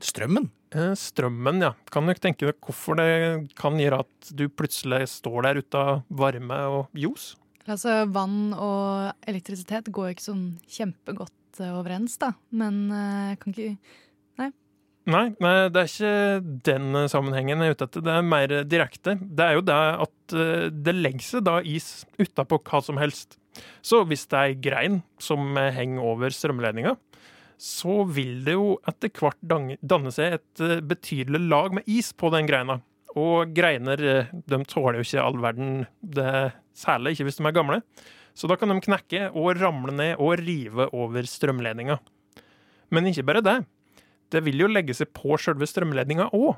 Strømmen? 0.02 0.48
Eh, 0.74 0.92
Strømmen, 0.98 1.62
ja. 1.62 1.72
Kan 1.92 2.06
nok 2.08 2.20
tenke 2.22 2.48
deg 2.48 2.58
hvorfor 2.60 2.98
det 2.98 3.54
kan 3.58 3.78
gjøre 3.80 4.02
at 4.04 4.30
du 4.34 4.48
plutselig 4.50 5.06
står 5.14 5.46
der 5.46 5.60
ute 5.62 5.82
av 5.82 6.02
varme 6.10 6.58
og 6.72 6.98
ljos? 6.98 7.34
Altså, 7.66 8.04
vann 8.14 8.52
og 8.54 9.12
elektrisitet 9.26 9.90
går 9.94 10.10
jo 10.10 10.16
ikke 10.16 10.26
sånn 10.26 10.44
kjempegodt 10.70 11.62
eh, 11.62 11.72
overens, 11.74 12.18
da. 12.22 12.34
Men 12.54 12.84
jeg 12.90 13.40
kan 13.42 13.54
ikke 13.54 13.94
Nei. 15.06 15.26
Nei, 15.38 15.54
det 15.70 15.82
er 15.82 15.90
ikke 15.90 16.54
den 16.66 16.98
eh, 16.98 17.08
sammenhengen 17.10 17.62
jeg 17.62 17.72
er 17.72 17.76
ute 17.76 17.86
etter. 17.86 18.02
Det 18.02 18.14
er 18.14 18.24
mer 18.26 18.54
direkte. 18.66 19.14
Det 19.22 19.44
er 19.44 19.58
jo 19.58 19.66
det 19.66 19.80
at 20.06 20.34
eh, 20.34 20.68
det 20.74 20.96
legger 20.98 21.26
seg 21.28 21.44
da 21.46 21.60
is 21.62 21.90
utapå 22.18 22.58
hva 22.66 22.82
som 22.82 22.98
helst. 22.98 23.38
Så 23.86 24.02
hvis 24.08 24.26
det 24.30 24.38
er 24.38 24.50
ei 24.50 24.58
grein 24.66 25.00
som 25.22 25.54
eh, 25.60 25.72
henger 25.74 26.04
over 26.10 26.34
strømledninga, 26.34 26.96
så 27.56 28.02
vil 28.04 28.42
det 28.44 28.56
jo 28.56 28.74
etter 28.88 29.12
hvert 29.16 29.40
danne 29.80 30.12
seg 30.12 30.36
et 30.36 30.64
eh, 30.64 30.82
betydelig 30.84 31.40
lag 31.46 31.78
med 31.78 31.88
is 31.88 32.12
på 32.12 32.30
den 32.34 32.48
greina. 32.48 32.80
Og 33.16 33.54
greiner 33.56 34.02
eh, 34.04 34.34
de 34.34 34.60
tåler 34.68 35.00
jo 35.00 35.06
ikke 35.06 35.24
all 35.24 35.40
verden, 35.40 35.72
det, 36.02 36.52
særlig 36.76 37.14
ikke 37.14 37.30
hvis 37.30 37.40
de 37.40 37.48
er 37.48 37.56
gamle. 37.56 37.80
Så 38.36 38.50
da 38.50 38.58
kan 38.60 38.68
de 38.68 38.82
knekke 38.84 39.30
og 39.32 39.56
ramle 39.56 39.94
ned 39.96 40.20
og 40.20 40.36
rive 40.42 40.90
over 40.92 41.24
strømledninga. 41.24 41.96
Men 42.92 43.08
ikke 43.08 43.24
bare 43.26 43.44
det. 43.44 43.56
Det 44.32 44.42
vil 44.46 44.64
jo 44.64 44.70
legge 44.70 44.96
seg 44.96 45.12
på 45.16 45.36
sjølve 45.40 45.68
strømledninga 45.68 46.30
òg. 46.36 46.56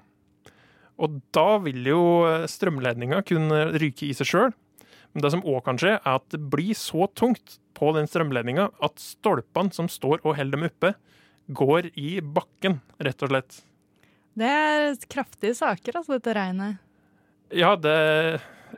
Og 0.98 1.20
da 1.34 1.60
vil 1.62 1.84
jo 1.86 2.00
strømledninga 2.50 3.20
kunne 3.28 3.68
ryke 3.78 4.08
i 4.08 4.16
seg 4.16 4.30
sjøl. 4.32 4.54
Men 5.14 5.24
det 5.24 5.30
som 5.32 5.44
òg 5.46 5.62
kan 5.66 5.78
skje, 5.80 5.96
er 5.98 6.18
at 6.18 6.26
det 6.34 6.40
blir 6.52 6.76
så 6.76 7.06
tungt 7.16 7.58
på 7.78 7.92
den 7.96 8.08
strømledninga 8.10 8.68
at 8.84 9.00
stolpene 9.00 9.74
som 9.74 9.88
står 9.90 10.20
og 10.24 10.36
holder 10.38 10.58
dem 10.58 10.66
oppe, 10.68 10.92
går 11.48 11.92
i 11.96 12.18
bakken, 12.20 12.80
rett 13.00 13.24
og 13.24 13.32
slett. 13.32 13.60
Det 14.38 14.48
er 14.48 14.98
kraftige 15.10 15.56
saker, 15.56 16.00
altså, 16.00 16.18
dette 16.18 16.34
regnet. 16.36 16.82
Ja, 17.54 17.72
det 17.80 17.94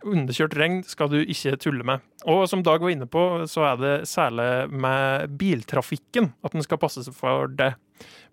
underkjørt 0.06 0.56
regn 0.58 0.80
skal 0.86 1.10
du 1.12 1.18
ikke 1.20 1.56
tulle 1.60 1.86
med. 1.86 2.04
Og 2.28 2.46
som 2.50 2.62
Dag 2.66 2.82
var 2.82 2.92
inne 2.92 3.08
på, 3.10 3.22
så 3.50 3.64
er 3.72 3.80
det 3.80 3.94
særlig 4.10 4.70
med 4.70 5.36
biltrafikken 5.40 6.32
at 6.44 6.54
en 6.54 6.64
skal 6.66 6.80
passe 6.80 7.04
seg 7.06 7.16
for 7.16 7.50
det. 7.50 7.72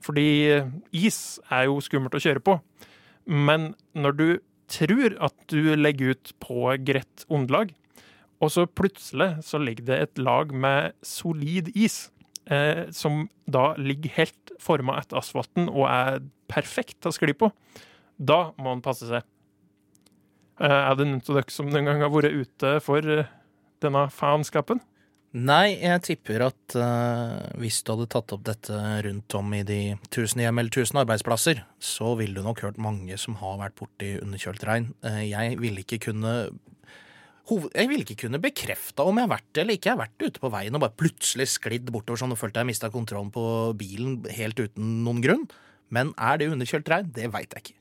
Fordi 0.03 0.63
is 0.95 1.39
er 1.51 1.67
jo 1.67 1.79
skummelt 1.83 2.15
å 2.17 2.23
kjøre 2.23 2.43
på. 2.43 2.59
Men 3.27 3.73
når 3.97 4.17
du 4.17 4.27
tror 4.71 5.15
at 5.23 5.35
du 5.51 5.73
legger 5.75 6.15
ut 6.15 6.33
på 6.43 6.71
greit 6.87 7.25
underlag, 7.31 7.73
og 8.43 8.53
så 8.53 8.67
plutselig 8.69 9.39
så 9.45 9.59
ligger 9.61 9.87
det 9.87 9.97
et 10.01 10.21
lag 10.21 10.51
med 10.53 10.93
solid 11.05 11.71
is, 11.75 12.11
eh, 12.45 12.85
som 12.93 13.25
da 13.49 13.71
ligger 13.79 14.13
helt 14.19 14.53
forma 14.61 14.97
etter 14.99 15.19
asfalten 15.19 15.71
og 15.71 15.87
er 15.89 16.21
perfekt 16.51 17.07
å 17.07 17.13
skli 17.15 17.33
på, 17.37 17.49
da 18.17 18.51
må 18.61 18.75
en 18.75 18.83
passe 18.85 19.07
seg. 19.09 19.25
Eh, 20.57 20.73
er 20.89 20.95
det 20.97 21.05
noen 21.05 21.21
av 21.21 21.37
dere 21.37 21.53
som 21.53 21.69
noen 21.69 21.85
gang 21.85 22.01
har 22.01 22.13
vært 22.13 22.33
ute 22.33 22.77
for 22.85 23.05
eh, 23.13 23.29
denne 23.83 24.07
faenskapen? 24.13 24.81
Nei, 25.37 25.75
jeg 25.75 26.01
tipper 26.07 26.45
at 26.47 26.75
uh, 26.79 27.51
hvis 27.59 27.81
du 27.85 27.91
hadde 27.91 28.07
tatt 28.09 28.31
opp 28.33 28.45
dette 28.47 28.77
rundt 29.05 29.35
om 29.37 29.51
i 29.53 29.59
de 29.67 29.81
tusen 30.09 30.39
hjem 30.41 30.61
eller 30.61 30.73
tusen 30.73 30.97
arbeidsplasser, 31.03 31.59
så 31.83 32.13
ville 32.17 32.39
du 32.39 32.47
nok 32.47 32.63
hørt 32.63 32.79
mange 32.81 33.19
som 33.21 33.35
har 33.43 33.59
vært 33.59 33.75
borti 33.77 34.15
underkjølt 34.23 34.63
regn. 34.65 34.87
Uh, 35.05 35.19
jeg 35.27 35.59
ville 35.61 35.83
ikke 35.83 35.99
kunne 36.07 36.33
jeg 37.47 37.87
ville 37.87 38.03
ikke 38.03 38.25
kunne 38.25 38.41
bekrefta 38.43 39.05
om 39.07 39.19
jeg 39.19 39.27
har 39.27 39.35
vært 39.35 39.51
det 39.51 39.61
eller 39.61 39.77
ikke. 39.77 39.91
Jeg 39.91 39.95
har 39.95 40.01
vært 40.07 40.25
ute 40.25 40.41
på 40.43 40.51
veien 40.55 40.79
og 40.79 40.83
bare 40.83 40.99
plutselig 41.03 41.51
sklidd 41.53 41.91
bortover 41.93 42.23
sånn 42.23 42.33
og 42.33 42.39
følt 42.41 42.57
jeg 42.57 42.67
mista 42.71 42.89
kontrollen 42.91 43.29
på 43.35 43.43
bilen 43.77 44.17
helt 44.39 44.59
uten 44.59 45.03
noen 45.05 45.21
grunn. 45.23 45.45
Men 45.93 46.15
er 46.17 46.41
det 46.41 46.49
underkjølt 46.55 46.91
regn? 46.91 47.13
Det 47.15 47.29
veit 47.35 47.53
jeg 47.53 47.67
ikke. 47.67 47.77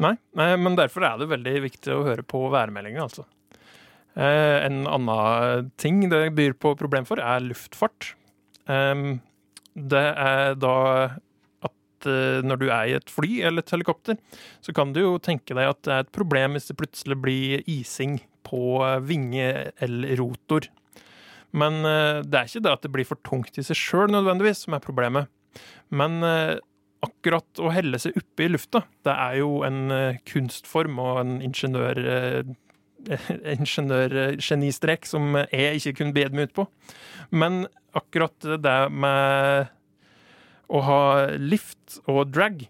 Nei, 0.00 0.14
men 0.56 0.78
derfor 0.78 1.04
er 1.04 1.20
det 1.20 1.28
veldig 1.28 1.54
viktig 1.66 1.92
å 1.92 2.04
høre 2.06 2.24
på 2.24 2.46
værmeldinga, 2.52 3.04
altså. 3.04 3.26
Eh, 4.18 4.66
en 4.66 4.84
annen 4.90 5.70
ting 5.78 6.02
det 6.10 6.30
byr 6.36 6.56
på 6.58 6.74
problem 6.78 7.06
for, 7.08 7.20
er 7.22 7.44
luftfart. 7.44 8.14
Det 9.80 10.02
er 10.02 10.56
da 10.60 10.74
at 11.66 12.08
eh, 12.08 12.40
når 12.46 12.60
du 12.60 12.66
er 12.68 12.88
i 12.88 12.96
et 12.98 13.12
fly 13.12 13.40
eller 13.46 13.64
et 13.64 13.72
helikopter, 13.74 14.18
så 14.64 14.74
kan 14.76 14.94
du 14.94 15.02
jo 15.02 15.14
tenke 15.22 15.56
deg 15.56 15.70
at 15.70 15.82
det 15.86 15.94
er 15.94 16.04
et 16.04 16.14
problem 16.14 16.56
hvis 16.56 16.70
det 16.70 16.78
plutselig 16.80 17.18
blir 17.22 17.64
ising 17.70 18.20
på 18.46 18.80
eh, 18.86 18.98
vinge 19.04 19.48
eller 19.82 20.16
rotor. 20.20 20.68
Men 21.50 21.82
det 21.82 22.36
er 22.38 22.46
ikke 22.46 22.60
det 22.62 22.70
at 22.70 22.84
det 22.84 22.92
blir 22.94 23.06
for 23.08 23.18
tungt 23.26 23.56
i 23.58 23.62
seg 23.66 23.74
sjøl 23.74 24.12
nødvendigvis 24.14 24.60
som 24.68 24.76
er 24.76 24.84
problemet. 24.84 25.26
Men 25.90 26.20
akkurat 27.04 27.60
å 27.62 27.70
helle 27.72 28.00
seg 28.00 28.16
oppe 28.20 28.46
i 28.46 28.50
lufta, 28.50 28.84
det 29.06 29.14
er 29.14 29.38
jo 29.40 29.60
en 29.66 29.94
eh, 29.94 30.20
kunstform 30.28 31.00
og 31.02 31.22
en 31.24 31.38
ingeniør... 31.44 32.02
eh, 32.16 32.56
ingeniørgenistrek 33.56 35.06
som 35.08 35.38
jeg 35.48 35.78
ikke 35.78 35.94
kunne 36.00 36.12
bedt 36.12 36.34
meg 36.36 36.50
ut 36.50 36.58
på. 36.58 36.66
Men 37.32 37.62
akkurat 37.96 38.36
det 38.60 38.80
med 38.92 39.70
å 40.70 40.82
ha 40.86 41.00
lift 41.40 41.96
og 42.04 42.28
drag, 42.34 42.66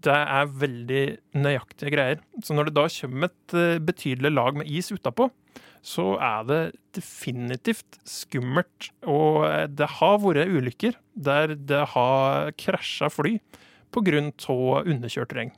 det 0.00 0.16
er 0.16 0.54
veldig 0.62 1.04
nøyaktige 1.36 1.92
greier. 1.92 2.22
Så 2.42 2.56
når 2.56 2.70
det 2.70 2.76
da 2.78 2.86
kommer 2.94 3.28
et 3.28 3.56
eh, 3.56 3.82
betydelig 3.84 4.32
lag 4.32 4.56
med 4.62 4.70
is 4.70 4.90
utapå, 4.94 5.28
så 5.82 6.14
er 6.20 6.44
det 6.48 6.60
definitivt 6.96 8.00
skummelt. 8.08 8.90
Og 9.08 9.46
eh, 9.48 9.66
det 9.68 9.88
har 10.00 10.20
vært 10.22 10.52
ulykker 10.52 10.98
der 11.14 11.56
det 11.56 11.82
har 11.94 12.52
krasja 12.60 13.10
fly 13.12 13.38
pga. 13.90 14.30
underkjørt 14.86 15.34
regn. 15.34 15.56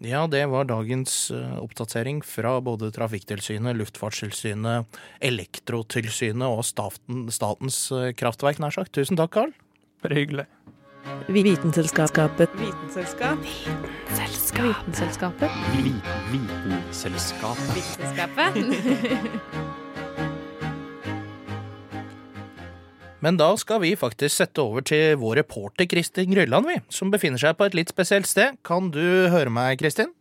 Ja, 0.00 0.24
det 0.24 0.46
var 0.48 0.64
dagens 0.64 1.30
eh, 1.30 1.56
oppdatering 1.60 2.22
fra 2.24 2.54
både 2.64 2.88
Trafikktilsynet, 2.94 3.76
Luftfartstilsynet, 3.76 5.00
Elektrotilsynet 5.20 6.46
og 6.48 6.64
staten, 6.64 7.26
Statens 7.28 7.82
eh, 7.92 8.14
kraftverk, 8.16 8.62
nær 8.64 8.72
sagt. 8.72 8.94
Tusen 8.96 9.20
takk, 9.20 9.34
Carl. 9.36 9.52
Bare 10.00 10.16
hyggelig. 10.16 10.46
Vitenselskapet. 11.28 12.50
Vitenselskap. 12.58 13.38
Vitenselskapet. 14.08 15.50
Vitenselskapet. 16.32 17.76
Vitenselskapet. 17.76 18.56
Men 23.20 23.36
da 23.36 23.50
skal 23.60 23.82
vi 23.82 23.96
faktisk 24.00 24.36
sette 24.36 24.62
over 24.64 24.80
til 24.80 25.18
vår 25.20 25.42
reporter 25.42 25.84
Kristin 25.84 26.32
Grylland, 26.32 26.66
vi, 26.66 26.78
som 26.88 27.10
befinner 27.12 27.40
seg 27.40 27.58
på 27.58 27.68
et 27.68 27.76
litt 27.76 27.92
spesielt 27.92 28.28
sted. 28.28 28.56
Kan 28.64 28.88
du 28.94 29.28
høre 29.28 29.52
meg, 29.52 29.76
Kristin? 29.82 30.14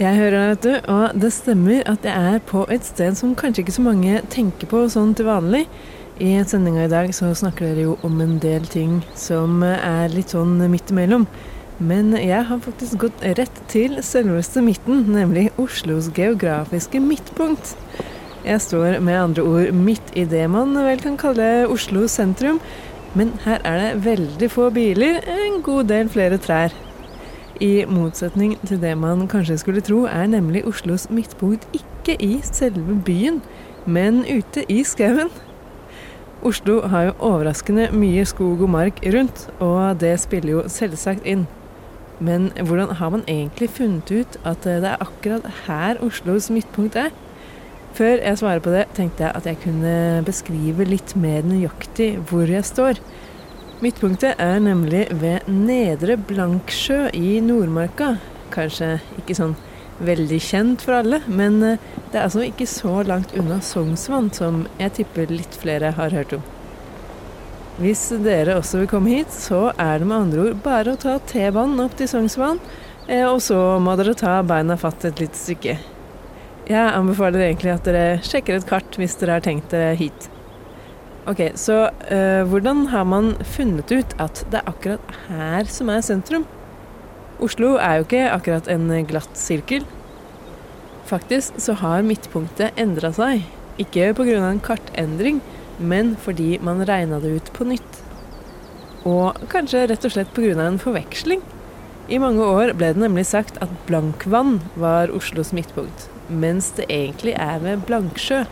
Jeg 0.00 0.16
hører 0.16 0.32
deg, 0.32 0.48
vet 0.48 0.64
du, 0.64 0.92
og 0.94 1.18
det 1.20 1.28
stemmer 1.36 1.82
at 1.84 2.06
jeg 2.08 2.34
er 2.34 2.40
på 2.48 2.64
et 2.72 2.86
sted 2.88 3.18
som 3.20 3.34
kanskje 3.36 3.66
ikke 3.66 3.74
så 3.76 3.84
mange 3.84 4.22
tenker 4.32 4.70
på 4.70 4.86
sånn 4.88 5.12
til 5.12 5.28
vanlig. 5.28 5.66
I 6.20 6.34
sendinga 6.44 6.82
i 6.84 6.88
dag 6.92 7.14
så 7.16 7.30
snakker 7.32 7.70
dere 7.70 7.84
jo 7.86 7.92
om 8.04 8.18
en 8.20 8.34
del 8.42 8.66
ting 8.68 8.98
som 9.16 9.62
er 9.64 10.12
litt 10.12 10.34
sånn 10.34 10.58
midt 10.68 10.92
imellom. 10.92 11.24
Men 11.80 12.12
jeg 12.12 12.44
har 12.44 12.60
faktisk 12.60 13.06
gått 13.06 13.24
rett 13.38 13.62
til 13.72 13.96
selveste 14.04 14.60
midten, 14.60 15.06
nemlig 15.14 15.46
Oslos 15.56 16.10
geografiske 16.12 17.00
midtpunkt. 17.00 17.72
Jeg 18.44 18.60
står 18.60 19.00
med 19.00 19.16
andre 19.16 19.48
ord 19.48 19.72
midt 19.72 20.12
i 20.12 20.26
det 20.28 20.44
man 20.52 20.76
vel 20.76 21.00
kan 21.00 21.16
kalle 21.16 21.64
Oslo 21.72 22.04
sentrum, 22.04 22.60
men 23.16 23.32
her 23.46 23.64
er 23.64 23.80
det 23.80 24.04
veldig 24.04 24.52
få 24.52 24.68
biler, 24.76 25.24
en 25.24 25.62
god 25.64 25.88
del 25.88 26.12
flere 26.12 26.36
trær. 26.36 26.76
I 27.64 27.86
motsetning 27.88 28.58
til 28.68 28.76
det 28.84 28.92
man 29.00 29.24
kanskje 29.24 29.62
skulle 29.64 29.80
tro, 29.80 30.04
er 30.04 30.28
nemlig 30.28 30.66
Oslos 30.68 31.08
midtpunkt 31.08 31.64
ikke 31.72 32.20
i 32.20 32.34
selve 32.44 33.00
byen, 33.08 33.40
men 33.88 34.26
ute 34.28 34.68
i 34.68 34.84
skauen. 34.84 35.32
Oslo 36.40 36.78
har 36.88 37.02
jo 37.04 37.16
overraskende 37.20 37.90
mye 37.92 38.22
skog 38.24 38.62
og 38.64 38.70
mark 38.72 39.00
rundt, 39.12 39.42
og 39.60 39.98
det 40.00 40.14
spiller 40.22 40.54
jo 40.54 40.62
selvsagt 40.72 41.26
inn. 41.28 41.42
Men 42.20 42.48
hvordan 42.56 42.94
har 42.96 43.10
man 43.12 43.24
egentlig 43.28 43.68
funnet 43.76 44.08
ut 44.08 44.38
at 44.48 44.64
det 44.64 44.88
er 44.88 45.04
akkurat 45.04 45.44
her 45.66 46.00
Oslos 46.04 46.48
midtpunkt 46.50 46.96
er? 46.96 47.12
Før 47.92 48.22
jeg 48.24 48.38
svarer 48.38 48.64
på 48.64 48.72
det, 48.72 48.86
tenkte 48.96 49.26
jeg 49.26 49.36
at 49.36 49.46
jeg 49.46 49.60
kunne 49.64 50.22
beskrive 50.24 50.86
litt 50.88 51.12
mer 51.16 51.44
nøyaktig 51.44 52.14
hvor 52.30 52.48
jeg 52.48 52.64
står. 52.64 53.00
Midtpunktet 53.84 54.40
er 54.40 54.60
nemlig 54.64 55.06
ved 55.20 55.48
Nedre 55.48 56.16
Blanksjø 56.16 57.10
i 57.16 57.40
Nordmarka. 57.44 58.14
Kanskje 58.52 58.98
ikke 59.20 59.36
sånn 59.36 59.58
veldig 60.04 60.38
kjent 60.42 60.84
for 60.84 61.00
alle, 61.00 61.20
men 61.28 61.60
eh, 61.66 61.82
det 62.10 62.18
er 62.18 62.26
altså 62.26 62.44
ikke 62.46 62.68
så 62.68 63.00
langt 63.06 63.34
unna 63.38 63.60
Sognsvann, 63.64 64.30
som 64.34 64.64
jeg 64.80 64.96
tipper 65.00 65.30
litt 65.32 65.58
flere 65.60 65.92
har 65.96 66.16
hørt 66.16 66.34
om. 66.36 66.44
Hvis 67.80 68.10
dere 68.24 68.58
også 68.60 68.82
vil 68.82 68.90
komme 68.90 69.14
hit, 69.14 69.32
så 69.32 69.70
er 69.80 70.00
det 70.00 70.08
med 70.08 70.26
andre 70.26 70.48
ord 70.48 70.58
bare 70.64 70.94
å 70.94 71.00
ta 71.00 71.16
T-banen 71.30 71.80
opp 71.84 71.96
til 71.96 72.10
Sognsvann, 72.10 72.60
eh, 73.06 73.24
og 73.24 73.40
så 73.44 73.78
må 73.82 73.96
dere 74.00 74.16
ta 74.18 74.40
beina 74.46 74.76
fatt 74.80 75.06
et 75.08 75.22
lite 75.22 75.38
stykke. 75.38 75.78
Jeg 76.70 76.92
anbefaler 76.94 77.48
egentlig 77.48 77.72
at 77.72 77.88
dere 77.88 78.20
sjekker 78.22 78.60
et 78.60 78.68
kart 78.68 79.00
hvis 79.00 79.16
dere 79.18 79.38
har 79.38 79.46
tenkt 79.46 79.72
dere 79.72 79.96
hit. 79.98 80.28
Ok, 81.28 81.50
så 81.58 81.90
øh, 82.10 82.42
hvordan 82.48 82.86
har 82.92 83.04
man 83.04 83.34
funnet 83.44 83.90
ut 83.92 84.14
at 84.22 84.44
det 84.50 84.60
er 84.60 84.70
akkurat 84.70 85.18
her 85.28 85.68
som 85.70 85.90
er 85.92 86.04
sentrum? 86.04 86.46
Oslo 87.40 87.76
er 87.80 88.00
jo 88.00 88.04
ikke 88.04 88.26
akkurat 88.28 88.68
en 88.68 88.90
glatt 89.08 89.38
sirkel. 89.38 89.86
Faktisk 91.08 91.56
så 91.62 91.74
har 91.80 92.04
midtpunktet 92.06 92.76
endra 92.78 93.10
seg. 93.16 93.46
Ikke 93.80 94.12
pga. 94.14 94.36
en 94.50 94.60
kartendring, 94.60 95.40
men 95.78 96.16
fordi 96.16 96.58
man 96.60 96.84
regna 96.86 97.20
det 97.20 97.32
ut 97.36 97.52
på 97.52 97.64
nytt. 97.64 98.02
og 99.04 99.32
kanskje 99.48 99.86
rett 99.88 100.04
og 100.04 100.12
slett 100.12 100.34
pga. 100.34 100.60
en 100.60 100.78
forveksling. 100.78 101.40
I 102.08 102.18
mange 102.18 102.42
år 102.42 102.74
ble 102.74 102.92
det 102.92 103.00
nemlig 103.00 103.26
sagt 103.26 103.56
at 103.62 103.70
Blankvann 103.86 104.60
var 104.74 105.10
Oslos 105.14 105.52
midtpunkt, 105.52 106.08
mens 106.28 106.70
det 106.76 106.86
egentlig 106.90 107.34
er 107.38 107.58
ved 107.58 107.86
Blanksjø. 107.86 108.44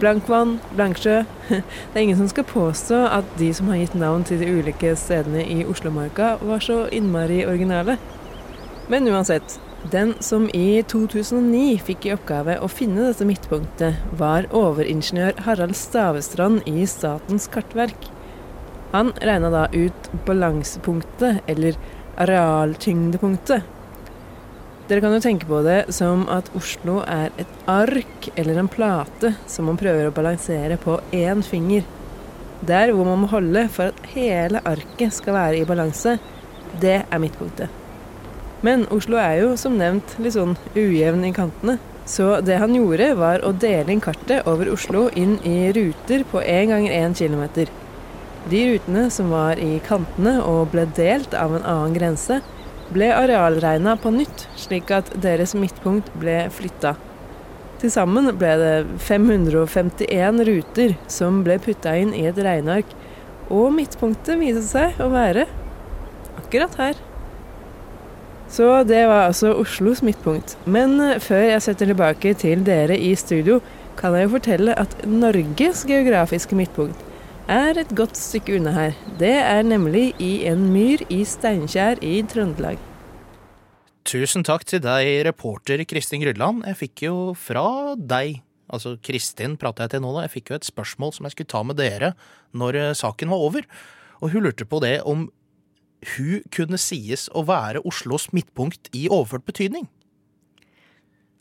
Blankvann, 0.00 0.58
Blanksjø 0.76 1.22
Det 1.50 1.94
er 1.94 2.02
ingen 2.02 2.18
som 2.18 2.28
skal 2.30 2.46
påstå 2.48 3.00
at 3.10 3.34
de 3.38 3.50
som 3.56 3.68
har 3.70 3.82
gitt 3.82 3.96
navn 3.98 4.24
til 4.26 4.40
de 4.40 4.48
ulike 4.48 4.94
stedene 4.98 5.44
i 5.44 5.64
Oslomarka, 5.68 6.36
var 6.40 6.62
så 6.64 6.84
innmari 6.94 7.42
originale. 7.46 7.98
Men 8.90 9.08
uansett, 9.10 9.58
den 9.92 10.14
som 10.24 10.48
i 10.56 10.82
2009 10.88 11.78
fikk 11.86 12.06
i 12.06 12.14
oppgave 12.14 12.58
å 12.60 12.68
finne 12.68 13.06
dette 13.06 13.26
midtpunktet, 13.28 14.00
var 14.20 14.48
overingeniør 14.56 15.40
Harald 15.46 15.76
Stavestrand 15.78 16.66
i 16.68 16.86
Statens 16.90 17.48
kartverk. 17.52 18.10
Han 18.92 19.12
regna 19.22 19.52
da 19.52 19.66
ut 19.72 20.10
balansepunktet, 20.26 21.44
eller 21.48 21.78
arealtyngdepunktet. 22.20 23.64
Dere 24.90 25.04
kan 25.04 25.12
jo 25.14 25.22
tenke 25.22 25.46
på 25.46 25.60
det 25.62 25.92
som 25.94 26.24
at 26.34 26.48
Oslo 26.58 26.96
er 27.06 27.28
et 27.38 27.50
ark 27.70 28.24
eller 28.34 28.56
en 28.58 28.68
plate 28.70 29.36
som 29.46 29.68
man 29.70 29.78
prøver 29.78 30.08
å 30.08 30.14
balansere 30.16 30.80
på 30.82 30.96
én 31.14 31.44
finger. 31.46 31.84
Der 32.66 32.90
hvor 32.90 33.06
man 33.06 33.22
må 33.22 33.28
holde 33.30 33.68
for 33.70 33.92
at 33.92 34.10
hele 34.16 34.58
arket 34.66 35.14
skal 35.14 35.36
være 35.38 35.60
i 35.60 35.68
balanse, 35.68 36.16
det 36.82 36.96
er 37.06 37.22
midtpunktet. 37.22 37.70
Men 38.66 38.82
Oslo 38.90 39.22
er 39.22 39.44
jo 39.44 39.54
som 39.62 39.78
nevnt 39.78 40.18
litt 40.18 40.34
sånn 40.34 40.58
ujevn 40.74 41.22
i 41.28 41.34
kantene. 41.38 41.78
Så 42.02 42.40
det 42.42 42.58
han 42.58 42.74
gjorde, 42.74 43.12
var 43.14 43.46
å 43.46 43.54
dele 43.54 43.94
inn 43.94 44.02
kartet 44.02 44.42
over 44.50 44.74
Oslo 44.74 45.06
inn 45.14 45.38
i 45.46 45.70
ruter 45.70 46.26
på 46.32 46.42
én 46.42 46.74
ganger 46.74 46.98
én 46.98 47.14
kilometer. 47.14 47.70
De 48.50 48.66
rutene 48.72 49.06
som 49.14 49.30
var 49.30 49.62
i 49.62 49.76
kantene 49.86 50.40
og 50.42 50.72
ble 50.74 50.90
delt 50.98 51.36
av 51.38 51.54
en 51.54 51.62
annen 51.62 51.94
grense, 51.94 52.42
ble 52.94 53.10
arealregna 53.14 53.96
på 54.00 54.12
nytt, 54.14 54.46
slik 54.58 54.90
at 54.94 55.10
deres 55.22 55.54
midtpunkt 55.58 56.10
ble 56.20 56.42
flytta. 56.54 56.96
Til 57.80 57.92
sammen 57.92 58.28
ble 58.36 58.50
det 58.60 58.74
551 59.06 60.42
ruter 60.48 60.96
som 61.08 61.40
ble 61.46 61.56
putta 61.62 61.94
inn 61.96 62.12
i 62.16 62.26
et 62.28 62.40
regneark, 62.40 62.90
og 63.50 63.72
midtpunktet 63.74 64.38
viste 64.40 64.66
seg 64.66 65.00
å 65.02 65.08
være 65.12 65.46
akkurat 66.42 66.76
her. 66.80 66.98
Så 68.50 68.66
det 68.84 69.04
var 69.06 69.28
altså 69.28 69.52
Oslos 69.54 70.02
midtpunkt. 70.02 70.56
Men 70.66 70.98
eh, 71.00 71.20
før 71.22 71.44
jeg 71.52 71.62
setter 71.62 71.92
tilbake 71.92 72.34
til 72.38 72.64
dere 72.66 72.96
i 72.98 73.12
studio, 73.18 73.60
kan 73.98 74.16
jeg 74.16 74.26
jo 74.26 74.34
fortelle 74.34 74.74
at 74.80 74.96
Norges 75.06 75.84
geografiske 75.86 76.58
midtpunkt 76.58 77.06
er 77.48 77.78
et 77.80 77.92
godt 77.96 78.18
stykke 78.18 78.58
unna 78.58 78.72
her. 78.74 78.94
Det 79.20 79.32
er 79.32 79.62
nemlig 79.64 80.12
i 80.20 80.46
en 80.50 80.66
myr 80.72 81.02
i 81.08 81.22
Steinkjer 81.24 82.02
i 82.04 82.20
Trøndelag. 82.28 82.78
Tusen 84.04 84.44
takk 84.44 84.64
til 84.66 84.82
deg, 84.82 85.22
reporter 85.26 85.82
Kristin 85.88 86.22
Grydland. 86.24 86.64
Jeg 86.66 86.78
fikk 86.80 87.04
jo 87.06 87.14
fra 87.38 87.94
deg, 87.96 88.40
altså 88.68 88.96
Kristin 89.04 89.56
prater 89.60 89.86
jeg 89.86 89.94
til 89.94 90.04
nå, 90.04 90.14
da, 90.16 90.24
jeg 90.26 90.34
fikk 90.38 90.50
jo 90.50 90.58
et 90.58 90.68
spørsmål 90.68 91.14
som 91.16 91.28
jeg 91.28 91.36
skulle 91.36 91.52
ta 91.52 91.62
med 91.62 91.78
dere 91.78 92.14
når 92.56 92.80
eh, 92.80 92.96
saken 92.96 93.30
var 93.30 93.44
over. 93.46 93.68
Og 94.20 94.34
hun 94.34 94.44
lurte 94.44 94.66
på 94.68 94.80
det 94.82 94.98
om 95.08 95.28
hun 96.16 96.44
kunne 96.52 96.80
sies 96.80 97.28
å 97.36 97.44
være 97.48 97.84
Oslos 97.86 98.30
midtpunkt 98.32 98.88
i 98.96 99.06
overført 99.12 99.46
betydning. 99.48 99.88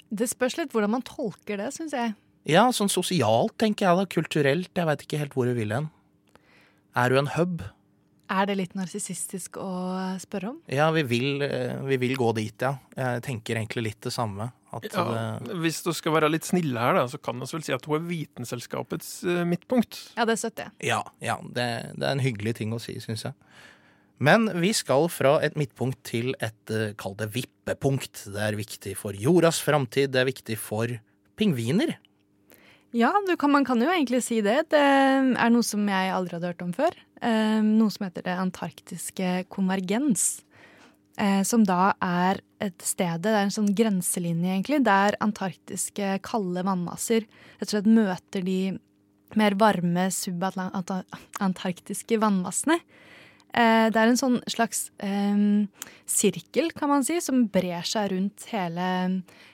Det 0.10 0.28
spørs 0.30 0.58
litt 0.58 0.74
hvordan 0.74 0.98
man 0.98 1.06
tolker 1.06 1.60
det, 1.62 1.70
syns 1.76 1.94
jeg. 1.96 2.16
Ja, 2.48 2.70
sånn 2.76 2.92
sosialt, 2.92 3.58
tenker 3.60 3.88
jeg 3.88 4.00
da. 4.00 4.06
Kulturelt. 4.10 4.72
Jeg 4.76 4.88
veit 4.88 5.04
ikke 5.06 5.20
helt 5.22 5.36
hvor 5.36 5.50
hun 5.50 5.58
vil 5.58 5.74
hen. 5.76 5.90
Er 6.98 7.14
hun 7.14 7.26
en 7.26 7.34
hub? 7.36 7.66
Er 8.30 8.46
det 8.46 8.60
litt 8.60 8.76
narsissistisk 8.78 9.58
å 9.58 9.70
spørre 10.22 10.52
om? 10.52 10.58
Ja, 10.70 10.92
vi 10.94 11.02
vil, 11.10 11.42
eh, 11.42 11.80
vi 11.90 11.98
vil 11.98 12.16
gå 12.18 12.30
dit, 12.38 12.54
ja. 12.62 12.76
Jeg 12.96 13.24
tenker 13.26 13.58
egentlig 13.58 13.84
litt 13.88 14.02
det 14.06 14.14
samme. 14.14 14.52
At 14.72 14.86
Ja, 14.86 15.40
det, 15.42 15.56
hvis 15.58 15.82
du 15.82 15.90
skal 15.98 16.14
være 16.14 16.30
litt 16.30 16.46
snille 16.46 16.78
her, 16.78 16.94
da, 16.94 17.08
så 17.10 17.18
kan 17.18 17.40
vi 17.42 17.48
vel 17.50 17.64
si 17.66 17.74
at 17.74 17.86
hun 17.90 17.98
er 17.98 18.06
Vitenselskapets 18.06 19.24
eh, 19.26 19.42
midtpunkt. 19.50 20.14
Ja, 20.16 20.26
det 20.30 20.38
støtter 20.38 20.70
jeg. 20.70 20.92
ja, 20.92 21.02
ja 21.26 21.40
det, 21.42 21.66
det 21.98 22.06
er 22.06 22.12
en 22.12 22.22
hyggelig 22.22 22.60
ting 22.62 22.72
å 22.72 22.80
si, 22.80 23.00
syns 23.02 23.26
jeg. 23.26 23.34
Men 24.20 24.50
vi 24.60 24.74
skal 24.76 25.08
fra 25.10 25.40
et 25.42 25.56
midtpunkt 25.58 26.04
til 26.04 26.36
et, 26.40 26.60
eh, 26.70 26.94
kall 27.00 27.16
det 27.18 27.32
vippepunkt. 27.34 28.28
Det 28.30 28.46
er 28.46 28.60
viktig 28.60 28.94
for 29.00 29.18
jordas 29.18 29.58
framtid, 29.64 30.12
det 30.14 30.22
er 30.22 30.30
viktig 30.30 30.60
for 30.60 30.92
pingviner. 31.40 31.96
Ja, 32.96 33.12
kan, 33.38 33.52
man 33.54 33.66
kan 33.66 33.82
jo 33.82 33.90
egentlig 33.92 34.24
si 34.26 34.40
det. 34.42 34.72
Det 34.74 34.82
er 34.82 35.50
noe 35.54 35.66
som 35.66 35.86
jeg 35.86 36.14
aldri 36.14 36.38
hadde 36.38 36.50
hørt 36.50 36.64
om 36.66 36.74
før. 36.74 36.96
Eh, 37.22 37.60
noe 37.62 37.94
som 37.94 38.08
heter 38.08 38.26
det 38.26 38.38
antarktiske 38.42 39.44
konvergens. 39.54 40.42
Eh, 41.20 41.44
som 41.44 41.66
da 41.68 41.94
er 42.02 42.40
et 42.64 42.82
sted, 42.82 43.22
det 43.26 43.32
er 43.34 43.46
en 43.46 43.54
sånn 43.54 43.76
grenselinje 43.76 44.54
egentlig, 44.56 44.86
der 44.88 45.18
antarktiske 45.24 46.20
kalde 46.24 46.64
vannmasser 46.64 47.26
rett 47.60 47.68
og 47.68 47.72
slett 47.74 47.90
møter 47.92 48.42
de 48.46 48.80
mer 49.38 49.54
varme 49.60 50.10
subantarktiske 50.16 52.18
vannmassene. 52.24 52.80
Eh, 53.50 53.88
det 53.90 53.98
er 53.98 54.12
en 54.12 54.20
sånn 54.20 54.38
slags 54.50 54.90
eh, 55.02 55.40
sirkel, 56.10 56.70
kan 56.78 56.92
man 56.92 57.06
si, 57.06 57.18
som 57.24 57.48
brer 57.50 57.86
seg 57.88 58.12
rundt 58.14 58.46
hele, 58.54 58.90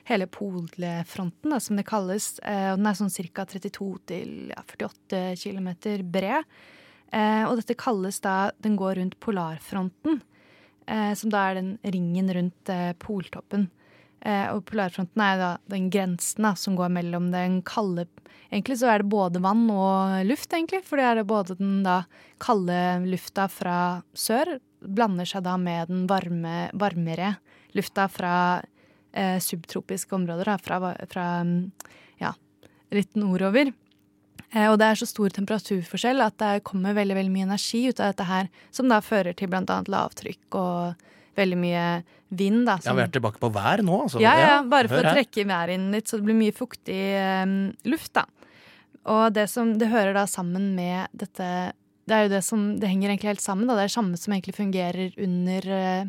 hele 0.08 0.28
polefronten, 0.28 1.54
da, 1.54 1.60
som 1.62 1.80
det 1.80 1.86
kalles. 1.88 2.34
Og 2.44 2.80
den 2.80 2.90
er 2.90 2.98
sånn 2.98 3.12
ca. 3.32 3.46
32 3.56 3.90
til 4.12 4.32
ja, 4.52 4.64
48 4.64 5.22
km 5.40 5.70
bred. 6.12 6.56
Eh, 7.14 7.44
og 7.46 7.60
dette 7.60 7.76
kalles 7.78 8.18
da 8.24 8.50
Den 8.58 8.74
går 8.76 8.96
rundt 8.98 9.18
polarfronten, 9.22 10.20
eh, 10.90 11.12
som 11.14 11.30
da 11.30 11.48
er 11.48 11.60
den 11.60 11.76
ringen 11.84 12.32
rundt 12.34 12.72
poltoppen. 12.98 13.70
Eh, 14.24 14.46
og 14.52 14.64
polarfronten 14.68 15.22
er 15.22 15.40
da 15.40 15.50
den 15.70 15.90
grensen 15.92 16.46
da, 16.48 16.54
som 16.58 16.76
går 16.78 16.92
mellom 16.94 17.32
den 17.34 17.60
kalde 17.66 18.08
Egentlig 18.46 18.76
så 18.78 18.92
er 18.92 19.02
det 19.02 19.10
både 19.10 19.40
vann 19.42 19.64
og 19.74 20.20
luft, 20.28 20.52
egentlig. 20.54 20.78
For 20.86 21.00
det 21.00 21.06
er 21.08 21.18
det 21.18 21.24
både 21.26 21.56
den 21.58 21.80
da 21.82 21.96
kalde 22.38 22.76
lufta 23.10 23.48
fra 23.50 23.78
sør 24.14 24.60
blander 24.86 25.26
seg 25.26 25.42
da 25.42 25.56
med 25.58 25.90
den 25.90 26.04
varme, 26.06 26.68
varmere 26.78 27.34
lufta 27.74 28.06
fra 28.08 28.34
eh, 29.12 29.40
subtropiske 29.42 30.14
områder, 30.14 30.46
da, 30.46 30.56
fra, 30.62 30.94
fra 31.10 31.26
ja, 32.22 32.32
litt 32.94 33.18
nordover. 33.18 33.72
Eh, 34.52 34.68
og 34.70 34.78
det 34.80 34.92
er 34.92 35.00
så 35.00 35.08
stor 35.10 35.34
temperaturforskjell 35.36 36.22
at 36.24 36.38
det 36.40 36.64
kommer 36.68 36.96
veldig, 36.96 37.18
veldig 37.18 37.34
mye 37.34 37.48
energi 37.50 37.82
ut 37.90 38.00
av 38.00 38.12
dette 38.12 38.28
her, 38.30 38.50
som 38.70 38.88
da 38.92 39.02
fører 39.04 39.36
til 39.36 39.52
annet 39.52 39.90
lavtrykk 39.92 40.60
og 40.60 41.06
veldig 41.36 41.58
mye 41.60 41.84
vind. 42.36 42.64
Da, 42.66 42.78
Ja, 42.84 42.94
vi 42.96 43.02
er 43.04 43.12
tilbake 43.14 43.38
på 43.42 43.50
vær 43.54 43.82
nå, 43.86 44.02
altså. 44.06 44.20
ja, 44.22 44.32
ja, 44.40 44.54
bare 44.66 44.88
for 44.90 44.98
hør 45.02 45.10
å 45.10 45.14
trekke 45.14 45.44
været 45.46 45.74
inn 45.76 45.90
litt, 45.94 46.08
så 46.08 46.18
det 46.18 46.26
blir 46.26 46.38
mye 46.40 46.54
fuktig 46.56 47.00
um, 47.44 47.56
luft, 47.88 48.12
da. 48.16 48.24
Og 49.06 49.32
det 49.36 49.44
som 49.52 49.74
det 49.78 49.88
hører 49.92 50.16
da 50.16 50.24
sammen 50.26 50.72
med 50.74 51.06
dette 51.14 51.46
Det 52.08 52.14
er 52.16 52.24
jo 52.26 52.30
det 52.32 52.40
som 52.42 52.64
Det 52.80 52.88
henger 52.90 53.12
egentlig 53.12 53.28
helt 53.36 53.44
sammen, 53.44 53.66
da. 53.68 53.74
Det 53.78 53.84
er 53.84 53.90
det 53.92 53.94
samme 53.98 54.18
som 54.18 54.32
egentlig 54.34 54.54
fungerer 54.56 55.14
under 55.22 55.68
eh, 55.76 56.04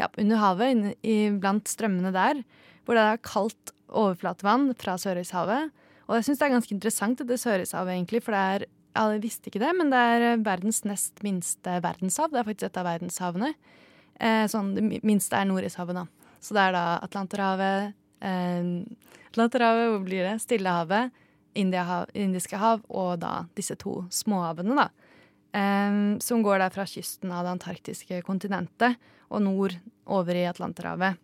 ja, 0.00 0.08
under 0.18 0.36
havet, 0.40 0.70
inne 0.74 0.94
i- 1.04 1.30
blant 1.38 1.68
strømmene 1.68 2.10
der, 2.14 2.42
hvor 2.86 2.94
det 2.96 3.02
er 3.04 3.18
kaldt 3.22 3.72
overflatevann 3.90 4.70
fra 4.80 4.94
Sørøyshavet. 4.98 5.70
Og 6.08 6.16
jeg 6.16 6.24
syns 6.26 6.38
det 6.40 6.46
er 6.48 6.54
ganske 6.56 6.74
interessant, 6.74 7.18
dette 7.20 7.36
Sørøyshavet, 7.38 7.92
egentlig, 7.94 8.22
for 8.24 8.32
det 8.34 8.40
er 8.40 8.64
ja, 8.96 9.04
jeg 9.12 9.20
visste 9.22 9.46
ikke 9.52 9.60
det, 9.62 9.70
men 9.78 9.90
det 9.92 9.98
er 10.14 10.24
eh, 10.32 10.40
verdens 10.42 10.80
nest 10.88 11.20
minste 11.22 11.76
verdenshav. 11.84 12.32
Det 12.32 12.40
er 12.40 12.48
faktisk 12.48 12.70
et 12.72 12.80
av 12.80 12.88
verdenshavene. 12.88 13.52
Eh, 14.20 14.44
sånn, 14.52 14.74
det 14.76 15.00
minste 15.06 15.38
er 15.38 15.48
Nordishavet, 15.48 15.96
da. 15.96 16.06
Så 16.40 16.56
det 16.56 16.66
er 16.68 16.76
da 16.76 16.84
Atlanterhavet, 17.04 17.94
eh, 18.20 18.70
Atlanterhavet, 19.30 19.86
hvor 19.94 20.04
blir 20.04 20.26
det? 20.28 20.40
Stillehavet, 20.44 21.14
Indiahav, 21.54 22.10
Indiske 22.14 22.58
hav 22.60 22.82
og 22.88 23.20
da 23.20 23.46
disse 23.56 23.76
to 23.80 24.04
småhavene, 24.12 24.76
da. 24.76 24.90
Eh, 25.52 26.18
som 26.20 26.44
går 26.44 26.58
der 26.60 26.70
fra 26.70 26.84
kysten 26.86 27.32
av 27.32 27.44
det 27.44 27.56
antarktiske 27.56 28.22
kontinentet 28.22 29.00
og 29.30 29.42
nord 29.42 29.78
over 30.06 30.34
i 30.34 30.46
Atlanterhavet. 30.46 31.16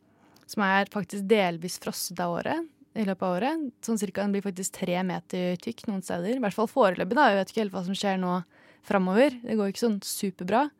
Som 0.46 0.62
er 0.62 0.88
faktisk 0.90 1.26
delvis 1.26 1.78
frosset 1.82 2.18
av 2.22 2.38
året. 2.38 2.72
I 2.96 3.04
løpet 3.04 3.22
av 3.26 3.34
året. 3.36 3.72
Sånn 3.84 3.98
cirka, 4.00 4.22
Den 4.22 4.32
blir 4.32 4.40
faktisk 4.40 4.72
tre 4.72 5.02
meter 5.02 5.56
tykk 5.60 5.86
noen 5.86 6.02
steder. 6.02 6.36
I 6.36 6.40
hvert 6.40 6.54
fall 6.54 6.66
foreløpig. 6.66 7.14
da, 7.14 7.28
Jeg 7.28 7.36
vet 7.36 7.50
ikke 7.50 7.60
helt 7.60 7.72
hva 7.74 7.84
som 7.84 7.94
skjer 7.94 8.16
nå 8.18 8.44
framover. 8.82 9.30
Det 9.42 9.56
går 9.58 9.68
ikke 9.68 9.84
sånn 9.84 10.00
superbra. 10.00 10.70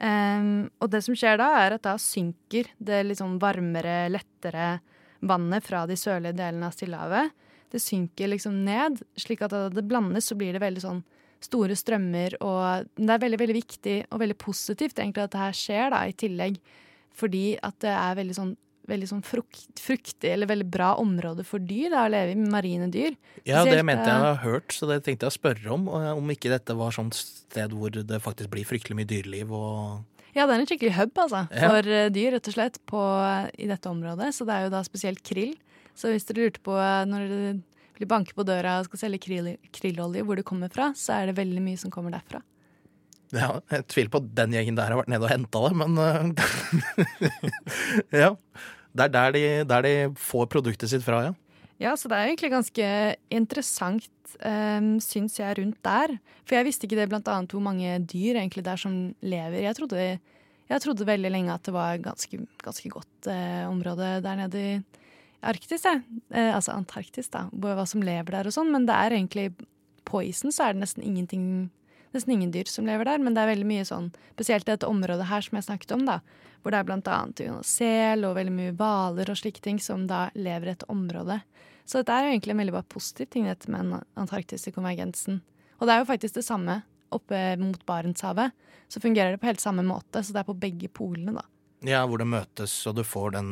Ehm, 0.00 0.70
og 0.80 0.90
det 0.92 1.02
som 1.04 1.16
skjer 1.18 1.38
da, 1.40 1.50
er 1.60 1.76
at 1.76 1.84
da 1.84 1.96
synker 2.00 2.72
det 2.80 3.02
litt 3.04 3.20
sånn 3.20 3.38
varmere, 3.42 4.08
lettere 4.12 4.78
vannet 5.20 5.64
fra 5.66 5.84
de 5.88 5.96
sørlige 6.00 6.38
delene 6.38 6.70
av 6.70 6.76
Stillehavet. 6.76 7.34
Det 7.70 7.82
synker 7.82 8.32
liksom 8.32 8.62
ned, 8.66 9.02
slik 9.20 9.44
at 9.44 9.52
da 9.52 9.66
det 9.70 9.86
blandes, 9.86 10.30
så 10.30 10.36
blir 10.38 10.56
det 10.56 10.62
veldig 10.62 10.82
sånn 10.82 11.02
store 11.44 11.76
strømmer. 11.78 12.38
Og 12.44 12.88
det 12.96 13.12
er 13.14 13.22
veldig, 13.22 13.40
veldig 13.44 13.58
viktig 13.60 13.98
og 14.08 14.22
veldig 14.24 14.38
positivt 14.40 14.98
egentlig 14.98 15.26
at 15.26 15.36
det 15.36 15.44
her 15.44 15.60
skjer, 15.60 15.86
da, 15.94 16.02
i 16.08 16.16
tillegg. 16.16 16.58
Fordi 17.20 17.44
at 17.66 17.78
det 17.84 17.92
er 17.92 18.18
veldig 18.18 18.36
sånn 18.36 18.56
veldig 18.88 19.08
sånn 19.10 19.22
frukt, 19.26 19.80
fruktig 19.80 20.30
eller 20.32 20.48
veldig 20.50 20.66
bra 20.72 20.92
område 21.00 21.44
for 21.46 21.62
dyr, 21.62 21.90
da, 21.92 22.04
å 22.06 22.12
leve 22.12 22.34
i 22.34 22.38
marine 22.40 22.88
dyr. 22.92 23.16
Ja, 23.48 23.62
det 23.66 23.82
mente 23.86 24.08
jeg 24.08 24.24
har 24.26 24.40
hørt, 24.44 24.74
så 24.74 24.88
det 24.90 25.02
tenkte 25.06 25.26
jeg 25.28 25.34
å 25.34 25.36
spørre 25.36 25.74
om. 25.74 25.88
Om 25.90 26.32
ikke 26.34 26.52
dette 26.52 26.76
var 26.78 26.94
sånt 26.96 27.18
sted 27.18 27.74
hvor 27.76 27.94
det 27.94 28.22
faktisk 28.24 28.52
blir 28.54 28.68
fryktelig 28.68 28.98
mye 29.00 29.10
dyreliv 29.10 29.54
og 29.56 30.06
Ja, 30.34 30.46
det 30.46 30.54
er 30.54 30.60
en 30.62 30.68
skikkelig 30.70 30.94
hub 30.94 31.18
altså, 31.18 31.46
Ja. 31.50 31.72
for 31.72 31.88
eh, 31.90 32.10
dyr, 32.14 32.36
rett 32.36 32.46
og 32.46 32.54
slett, 32.54 32.78
på, 32.86 33.00
i 33.58 33.66
dette 33.66 33.90
området. 33.90 34.30
Så 34.36 34.46
det 34.46 34.54
er 34.54 34.68
jo 34.68 34.74
da 34.76 34.84
spesielt 34.86 35.24
krill. 35.26 35.56
Så 35.98 36.12
hvis 36.12 36.28
dere 36.28 36.46
lurte 36.46 36.62
på 36.62 36.76
eh, 36.78 37.02
når 37.10 37.26
dere 37.26 37.58
banker 38.06 38.06
banke 38.14 38.36
på 38.38 38.46
døra 38.46 38.78
og 38.80 38.86
skal 38.86 39.02
selge 39.02 39.20
krill, 39.26 39.56
krillolje, 39.74 40.22
hvor 40.24 40.38
det 40.38 40.46
kommer 40.46 40.70
fra, 40.72 40.92
så 40.96 41.18
er 41.18 41.26
det 41.28 41.36
veldig 41.40 41.64
mye 41.64 41.80
som 41.82 41.90
kommer 41.92 42.14
derfra. 42.14 42.40
Ja, 43.30 43.60
jeg 43.70 43.86
tviler 43.92 44.10
på 44.10 44.20
at 44.24 44.30
den 44.40 44.54
gjengen 44.56 44.78
der 44.78 44.90
har 44.90 44.98
vært 44.98 45.10
nede 45.12 45.26
og 45.26 45.30
henta 45.30 45.62
det, 45.66 45.74
men 45.78 46.00
eh, 46.02 46.30
Ja. 48.24 48.34
Det 48.90 49.06
er 49.06 49.12
der 49.14 49.34
de, 49.36 49.42
der 49.70 49.86
de 49.86 49.92
får 50.18 50.48
produktet 50.50 50.90
sitt 50.90 51.04
fra, 51.06 51.22
ja. 51.28 51.34
Ja, 51.80 51.94
så 51.96 52.10
det 52.10 52.18
er 52.18 52.28
egentlig 52.28 52.50
ganske 52.52 52.86
interessant, 53.32 54.10
um, 54.44 54.98
syns 55.00 55.38
jeg, 55.38 55.56
rundt 55.56 55.78
der. 55.86 56.18
For 56.44 56.58
jeg 56.58 56.66
visste 56.66 56.84
ikke 56.84 56.98
det 56.98 57.06
blant 57.08 57.30
annet 57.32 57.54
hvor 57.54 57.62
mange 57.64 57.94
dyr 58.04 58.36
egentlig 58.36 58.66
der 58.66 58.80
som 58.82 58.98
lever. 59.24 59.62
Jeg 59.62 59.78
trodde, 59.78 60.02
jeg 60.68 60.84
trodde 60.84 61.08
veldig 61.08 61.32
lenge 61.32 61.54
at 61.54 61.64
det 61.64 61.72
var 61.72 62.02
ganske, 62.04 62.42
ganske 62.60 62.92
godt 62.92 63.30
uh, 63.30 63.70
område 63.70 64.18
der 64.26 64.42
nede 64.42 64.60
i 64.60 64.76
Arktis, 65.40 65.86
jeg. 65.88 66.02
Uh, 66.28 66.50
altså 66.50 66.76
Antarktis, 66.76 67.32
da. 67.32 67.46
Hva 67.48 67.86
som 67.88 68.04
lever 68.04 68.36
der 68.36 68.50
og 68.50 68.58
sånn. 68.58 68.74
Men 68.74 68.84
det 68.90 68.98
er 68.98 69.16
egentlig 69.16 69.52
På 70.04 70.20
isen 70.26 70.52
så 70.52 70.66
er 70.66 70.74
det 70.74 70.82
nesten 70.82 71.06
ingenting 71.06 71.44
Nesten 72.14 72.34
ingen 72.34 72.52
dyr 72.54 72.66
som 72.66 72.88
lever 72.88 73.06
der, 73.06 73.20
men 73.22 73.36
det 73.36 73.42
er 73.44 73.52
veldig 73.52 73.68
mye 73.68 73.86
sånn 73.86 74.08
Spesielt 74.34 74.66
dette 74.66 74.88
området 74.88 75.28
her 75.30 75.44
som 75.46 75.58
jeg 75.58 75.66
snakket 75.68 75.92
om, 75.94 76.06
da. 76.08 76.20
Hvor 76.60 76.74
det 76.74 76.80
er 76.80 76.88
blant 76.88 77.08
annet 77.08 77.42
sel 77.68 78.24
og 78.28 78.36
veldig 78.36 78.54
mye 78.54 78.76
hvaler 78.76 79.30
og 79.32 79.38
slike 79.38 79.62
ting 79.64 79.78
som 79.82 80.06
da 80.10 80.28
lever 80.34 80.70
i 80.70 80.74
et 80.74 80.86
område. 80.92 81.40
Så 81.88 82.00
dette 82.00 82.14
er 82.14 82.26
jo 82.26 82.32
egentlig 82.34 82.54
en 82.54 82.62
veldig 82.62 82.76
bare 82.76 82.92
positiv 82.92 83.30
ting, 83.32 83.46
dette 83.48 83.70
med 83.72 83.86
den 83.86 84.02
antarktiske 84.20 84.72
konvergensen. 84.76 85.40
Og 85.80 85.88
det 85.88 85.94
er 85.94 86.02
jo 86.02 86.10
faktisk 86.10 86.36
det 86.36 86.46
samme 86.46 86.80
oppe 87.14 87.38
mot 87.60 87.80
Barentshavet. 87.88 88.52
Så 88.90 89.00
fungerer 89.02 89.34
det 89.34 89.40
på 89.42 89.48
helt 89.48 89.62
samme 89.62 89.82
måte, 89.86 90.22
så 90.22 90.34
det 90.34 90.42
er 90.42 90.50
på 90.50 90.58
begge 90.58 90.90
polene, 90.92 91.34
da. 91.40 91.46
Ja, 91.86 92.02
hvor 92.06 92.20
det 92.20 92.28
møtes, 92.28 92.74
og 92.86 92.98
du 92.98 93.04
får 93.06 93.34
den 93.38 93.50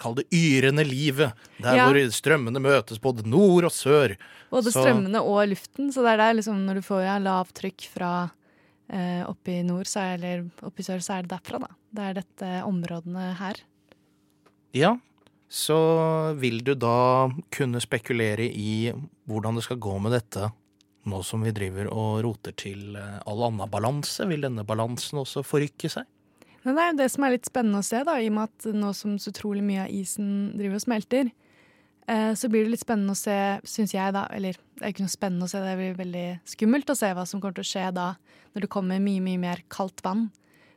Kall 0.00 0.14
det 0.16 0.24
yrende 0.32 0.84
livet. 0.88 1.34
Der 1.60 1.76
Ja. 1.76 1.86
hvor 1.90 1.98
strømmene 2.16 2.60
møtes 2.64 2.98
både 3.04 3.26
nord 3.28 3.64
og 3.68 3.72
sør. 3.76 4.16
Både 4.50 4.72
Så- 4.72 4.80
strømmene 4.80 5.20
og 5.20 5.46
luften. 5.52 5.92
Så 5.92 6.00
det 6.02 6.14
er 6.14 6.16
der 6.16 6.34
liksom 6.40 6.64
når 6.66 6.74
du 6.80 6.82
får 6.86 7.02
ja, 7.04 7.18
lavtrykk 7.18 7.86
fra 7.92 8.30
eh, 8.92 9.22
oppe 9.28 9.52
i 9.60 9.62
nord, 9.62 9.84
så 9.86 10.00
er, 10.00 10.14
eller 10.18 10.50
oppe 10.66 10.80
i 10.80 10.82
sør, 10.82 10.98
så 11.04 11.18
er 11.18 11.22
det 11.22 11.30
derfra, 11.36 11.60
da. 11.60 11.68
Det 11.94 12.02
er 12.08 12.14
dette 12.22 12.48
områdene 12.66 13.36
her. 13.38 13.60
Ja, 14.74 14.96
så 15.50 16.34
vil 16.38 16.60
du 16.64 16.74
da 16.74 17.28
kunne 17.52 17.80
spekulere 17.82 18.48
i 18.50 18.92
hvordan 19.28 19.54
det 19.58 19.64
skal 19.66 19.78
gå 19.82 19.94
med 20.02 20.12
dette 20.12 20.50
nå 21.06 21.22
som 21.24 21.42
vi 21.42 21.50
driver 21.54 21.86
og 21.90 22.22
roter 22.26 22.52
til 22.56 22.96
eh, 22.96 23.20
all 23.26 23.42
annen 23.46 23.70
balanse. 23.70 24.26
Vil 24.28 24.42
denne 24.42 24.64
balansen 24.66 25.18
også 25.22 25.42
forrykke 25.46 25.88
seg? 25.90 26.04
Men 26.64 26.76
det 26.76 26.82
er 26.82 26.90
jo 26.90 26.98
det 26.98 27.08
som 27.12 27.24
er 27.24 27.34
litt 27.34 27.48
spennende 27.48 27.80
å 27.80 27.86
se, 27.86 28.02
da, 28.04 28.18
i 28.20 28.28
og 28.28 28.34
med 28.36 28.50
at 28.50 28.72
nå 28.76 28.90
som 28.96 29.14
så 29.20 29.32
utrolig 29.32 29.62
mye 29.64 29.86
av 29.86 29.94
isen 29.96 30.50
driver 30.58 30.76
og 30.76 30.84
smelter, 30.84 31.30
eh, 32.04 32.32
så 32.36 32.50
blir 32.52 32.66
det 32.66 32.74
litt 32.74 32.84
spennende 32.84 33.16
å 33.16 33.20
se, 33.20 33.36
syns 33.64 33.94
jeg, 33.96 34.12
da 34.16 34.26
Eller 34.36 34.58
det 34.76 34.84
er 34.84 34.92
ikke 34.92 35.06
noe 35.06 35.14
spennende 35.14 35.48
å 35.48 35.52
se, 35.52 35.62
det 35.64 35.78
blir 35.80 35.96
veldig 35.96 36.26
skummelt 36.52 36.92
å 36.92 36.98
se 36.98 37.12
hva 37.16 37.24
som 37.28 37.40
kommer 37.40 37.56
til 37.56 37.64
å 37.64 37.70
skje 37.70 37.86
da 37.96 38.10
når 38.52 38.66
det 38.66 38.72
kommer 38.72 39.00
mye, 39.00 39.24
mye 39.24 39.40
mer 39.40 39.64
kaldt 39.72 40.04
vann, 40.04 40.28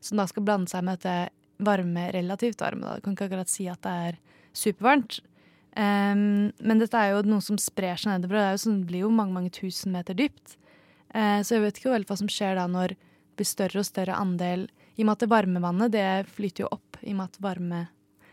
som 0.04 0.20
da 0.20 0.28
skal 0.30 0.46
blande 0.48 0.72
seg 0.72 0.86
med 0.88 1.02
dette 1.02 1.34
varme, 1.64 2.08
relativt 2.14 2.62
varme. 2.64 2.86
Da. 2.86 2.98
Du 2.98 3.06
kan 3.06 3.16
ikke 3.16 3.28
akkurat 3.30 3.52
si 3.52 3.68
at 3.72 3.84
det 3.84 3.94
er 4.08 4.20
supervarmt. 4.56 5.20
Um, 5.74 6.52
men 6.62 6.82
dette 6.82 7.00
er 7.00 7.16
jo 7.16 7.24
noe 7.26 7.42
som 7.42 7.58
sprer 7.58 7.98
seg 7.98 8.14
nedover, 8.14 8.38
og 8.38 8.54
det, 8.54 8.62
sånn, 8.62 8.84
det 8.84 8.92
blir 8.92 9.06
jo 9.08 9.14
mange, 9.14 9.34
mange 9.34 9.54
tusen 9.56 9.96
meter 9.96 10.18
dypt. 10.18 10.56
Uh, 11.16 11.42
så 11.42 11.58
jeg 11.58 11.64
vet 11.66 11.80
ikke 11.80 11.96
hva 11.96 12.20
som 12.20 12.30
skjer 12.30 12.60
da 12.60 12.68
når 12.70 12.94
det 12.94 13.40
blir 13.40 13.50
større 13.50 13.82
og 13.82 13.88
større 13.88 14.18
andel 14.20 14.68
I 14.94 15.02
og 15.02 15.08
med 15.08 15.16
at 15.16 15.24
det 15.24 15.32
varmevannet 15.32 15.94
det 15.94 16.08
flyter 16.36 16.66
jo 16.66 16.74
opp, 16.76 17.00
i 17.02 17.14
og 17.14 17.18
med 17.18 17.32
at 17.32 17.40
varme, 17.42 17.80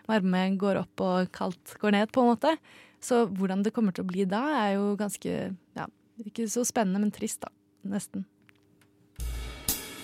varme 0.09 0.42
går 0.61 0.83
opp 0.83 1.05
og 1.07 1.31
kaldt 1.33 1.77
går 1.81 1.96
ned, 1.96 2.12
på 2.12 2.25
en 2.25 2.35
måte. 2.35 2.57
Så 3.01 3.25
hvordan 3.27 3.64
det 3.64 3.73
kommer 3.73 3.96
til 3.96 4.05
å 4.05 4.11
bli 4.11 4.27
da, 4.29 4.42
er 4.66 4.75
jo 4.77 4.92
ganske 5.01 5.31
ja, 5.57 5.87
ikke 6.20 6.44
så 6.53 6.66
spennende, 6.68 7.01
men 7.01 7.14
trist, 7.14 7.40
da. 7.40 7.53
Nesten. 7.88 8.27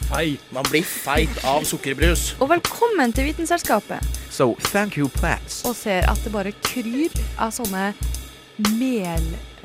Feit. 0.06 0.40
Man 0.54 0.64
blir 0.70 0.86
feit 0.86 1.42
av 1.44 1.66
sukkerbrus. 1.66 2.36
Og 2.40 2.48
velkommen 2.54 3.12
til 3.12 3.26
Vitenselskapet. 3.26 4.00
So, 4.30 4.54
thank 4.70 4.96
you, 4.96 5.10
plants. 5.18 5.64
Og 5.66 5.74
ser 5.76 6.06
at 6.08 6.22
det 6.24 6.32
bare 6.32 6.54
kryr 6.62 7.10
av 7.42 7.52
sånne 7.52 7.90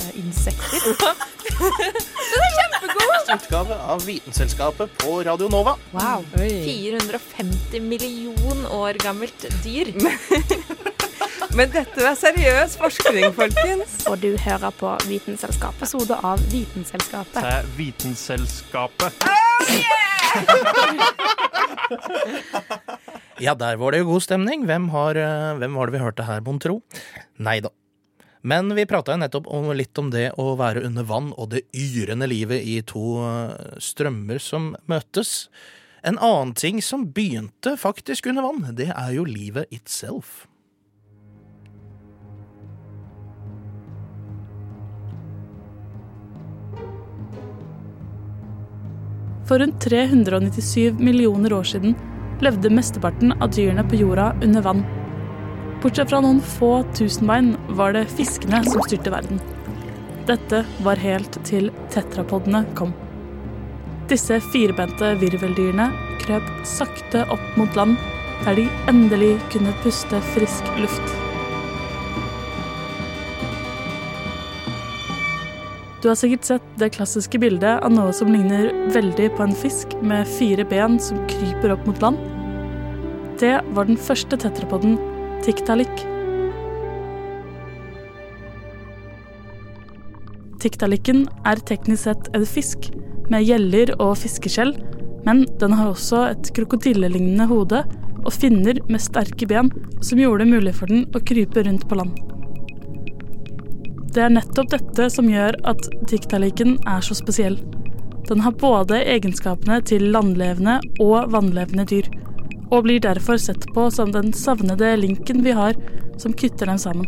melinsekter. 0.01 0.81
Utgave 3.33 3.75
av 3.93 4.05
Vitenselskapet 4.05 4.97
på 4.97 5.23
Radio 5.23 5.49
Nova. 5.49 5.75
Wow. 5.91 6.25
Oi. 6.39 6.49
450 6.65 7.79
million 7.79 8.65
år 8.65 8.93
gammelt 9.03 9.45
dyr. 9.63 9.93
Men 11.57 11.71
dette 11.73 12.05
er 12.07 12.15
seriøs 12.15 12.77
forskning, 12.79 13.33
folkens. 13.35 14.05
Og 14.07 14.21
du 14.23 14.37
hører 14.39 14.71
på 14.77 14.93
Vitenselskapet. 15.09 15.81
Episode 15.81 16.15
av 16.23 16.39
Vitenselskapet. 16.51 17.41
Til 17.41 17.73
Vitenselskapet. 17.77 19.11
Ja, 23.41 23.55
der 23.57 23.75
var 23.81 23.91
det 23.91 24.03
jo 24.03 24.11
god 24.11 24.21
stemning. 24.21 24.65
Hvem, 24.69 24.89
har, 24.93 25.17
eh, 25.17 25.57
hvem 25.57 25.73
var 25.75 25.89
det 25.89 25.95
vi 25.95 26.03
hørte 26.03 26.23
her, 26.27 26.43
mon 26.45 26.59
tro? 26.61 26.75
Nei 27.41 27.59
da. 27.59 27.71
Men 28.41 28.73
vi 28.75 28.85
prata 28.89 29.15
nettopp 29.17 29.47
om, 29.47 29.69
litt 29.77 29.97
om 30.01 30.09
det 30.09 30.31
å 30.41 30.55
være 30.57 30.81
under 30.87 31.05
vann 31.05 31.29
og 31.37 31.51
det 31.53 31.61
yrende 31.77 32.25
livet 32.29 32.65
i 32.65 32.79
to 32.81 33.21
eh, 33.21 33.77
strømmer 33.77 34.41
som 34.41 34.71
møtes. 34.89 35.51
En 36.01 36.17
annen 36.17 36.55
ting 36.57 36.81
som 36.81 37.05
begynte 37.13 37.75
faktisk 37.77 38.31
under 38.31 38.47
vann, 38.47 38.63
det 38.73 38.89
er 38.89 39.11
jo 39.13 39.27
livet 39.29 39.69
itself. 39.69 40.47
For 49.45 49.59
rundt 49.59 49.83
397 49.83 50.97
millioner 50.97 51.53
år 51.53 51.67
siden 51.67 51.93
levde 52.41 52.71
mesteparten 52.73 53.35
av 53.37 53.51
dyrene 53.53 53.83
på 53.85 53.99
jorda 53.99 54.31
under 54.41 54.65
vann. 54.65 54.83
Bortsett 55.81 56.11
fra 56.11 56.19
noen 56.21 56.37
få 56.45 56.83
tusenbein 56.93 57.55
var 57.73 57.95
det 57.95 58.03
fiskene 58.13 58.59
som 58.67 58.83
styrte 58.85 59.09
verden. 59.09 59.39
Dette 60.29 60.59
var 60.85 61.01
helt 61.01 61.39
til 61.47 61.71
tetrapodene 61.89 62.61
kom. 62.77 62.93
Disse 64.11 64.37
firbente 64.51 65.15
virveldyrene 65.17 65.87
krøp 66.21 66.51
sakte 66.69 67.23
opp 67.33 67.57
mot 67.57 67.79
land, 67.79 67.97
der 68.43 68.61
de 68.61 68.67
endelig 68.91 69.33
kunne 69.49 69.73
puste 69.81 70.21
frisk 70.35 70.69
luft. 70.77 71.17
Du 76.01 76.11
har 76.11 76.17
sikkert 76.17 76.45
sett 76.45 76.71
det 76.81 76.93
klassiske 76.93 77.41
bildet 77.41 77.81
av 77.81 77.93
noe 77.93 78.13
som 78.13 78.29
ligner 78.29 78.69
veldig 78.93 79.31
på 79.33 79.49
en 79.49 79.57
fisk 79.57 79.97
med 80.05 80.29
fire 80.37 80.65
ben 80.65 81.01
som 81.01 81.25
kryper 81.29 81.73
opp 81.73 81.89
mot 81.89 82.05
land. 82.05 82.21
Det 83.41 83.55
var 83.73 83.89
den 83.89 83.97
første 83.97 84.37
tetrapoden, 84.37 84.99
Tiktaalik. 85.41 86.03
Tiktalikken 90.61 91.23
er 91.49 91.61
teknisk 91.65 92.03
sett 92.03 92.29
en 92.37 92.45
fisk 92.45 92.91
med 93.33 93.47
gjeller 93.47 93.89
og 93.97 94.13
fiskeskjell, 94.21 94.75
men 95.25 95.47
den 95.63 95.73
har 95.73 95.89
også 95.95 96.27
et 96.35 96.51
krokodillelignende 96.53 97.49
hode 97.49 97.81
og 98.21 98.29
finner 98.35 98.77
med 98.85 99.01
sterke 99.01 99.49
ben 99.49 99.73
som 100.05 100.21
gjorde 100.21 100.45
det 100.45 100.51
mulig 100.53 100.75
for 100.77 100.93
den 100.93 101.07
å 101.09 101.23
krype 101.25 101.65
rundt 101.65 101.87
på 101.89 101.97
land. 101.97 102.13
Det 104.13 104.21
er 104.21 104.37
nettopp 104.37 104.69
dette 104.75 105.09
som 105.09 105.29
gjør 105.31 105.57
at 105.71 105.89
tiktaliken 106.11 106.77
er 106.85 107.01
så 107.01 107.17
spesiell. 107.17 107.57
Den 108.29 108.45
har 108.45 108.53
både 108.61 109.01
egenskapene 109.09 109.81
til 109.89 110.11
landlevende 110.13 110.77
og 111.01 111.31
vannlevende 111.33 111.89
dyr, 111.89 112.13
og 112.71 112.85
blir 112.85 113.03
derfor 113.03 113.39
sett 113.41 113.67
på 113.75 113.89
som 113.91 114.13
den 114.15 114.31
savnede 114.33 114.95
linken 114.99 115.43
vi 115.43 115.53
har 115.55 115.75
som 116.21 116.33
kutter 116.33 116.71
dem 116.71 116.79
sammen. 116.79 117.07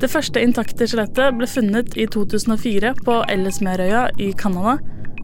Det 0.00 0.10
første 0.10 0.40
intakte 0.42 0.88
skjelettet 0.88 1.36
ble 1.38 1.46
funnet 1.48 1.94
i 2.00 2.08
2004 2.10 2.94
på 3.06 3.20
Ellesmerøya 3.30 4.08
i 4.20 4.32
Canada, 4.36 4.78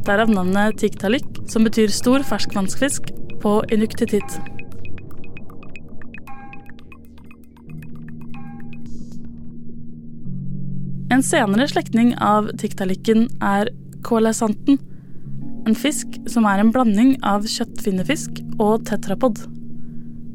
derav 0.06 0.30
navnet 0.32 0.78
tiktalik, 0.80 1.26
som 1.50 1.66
betyr 1.66 1.92
stor 1.92 2.24
ferskvannsfisk 2.24 3.10
på 3.42 3.58
inuktititt. 3.74 4.38
En 11.10 11.24
senere 11.26 11.66
slektning 11.68 12.14
av 12.22 12.52
tiktalikken 12.60 13.26
er 13.42 13.72
koalesanten, 14.06 14.78
en 15.66 15.76
fisk 15.76 16.16
som 16.30 16.46
er 16.48 16.62
en 16.62 16.70
blanding 16.72 17.16
av 17.26 17.44
kjøttfinnefisk 17.50 18.40
og 18.60 18.84
tetrapod. 18.88 19.40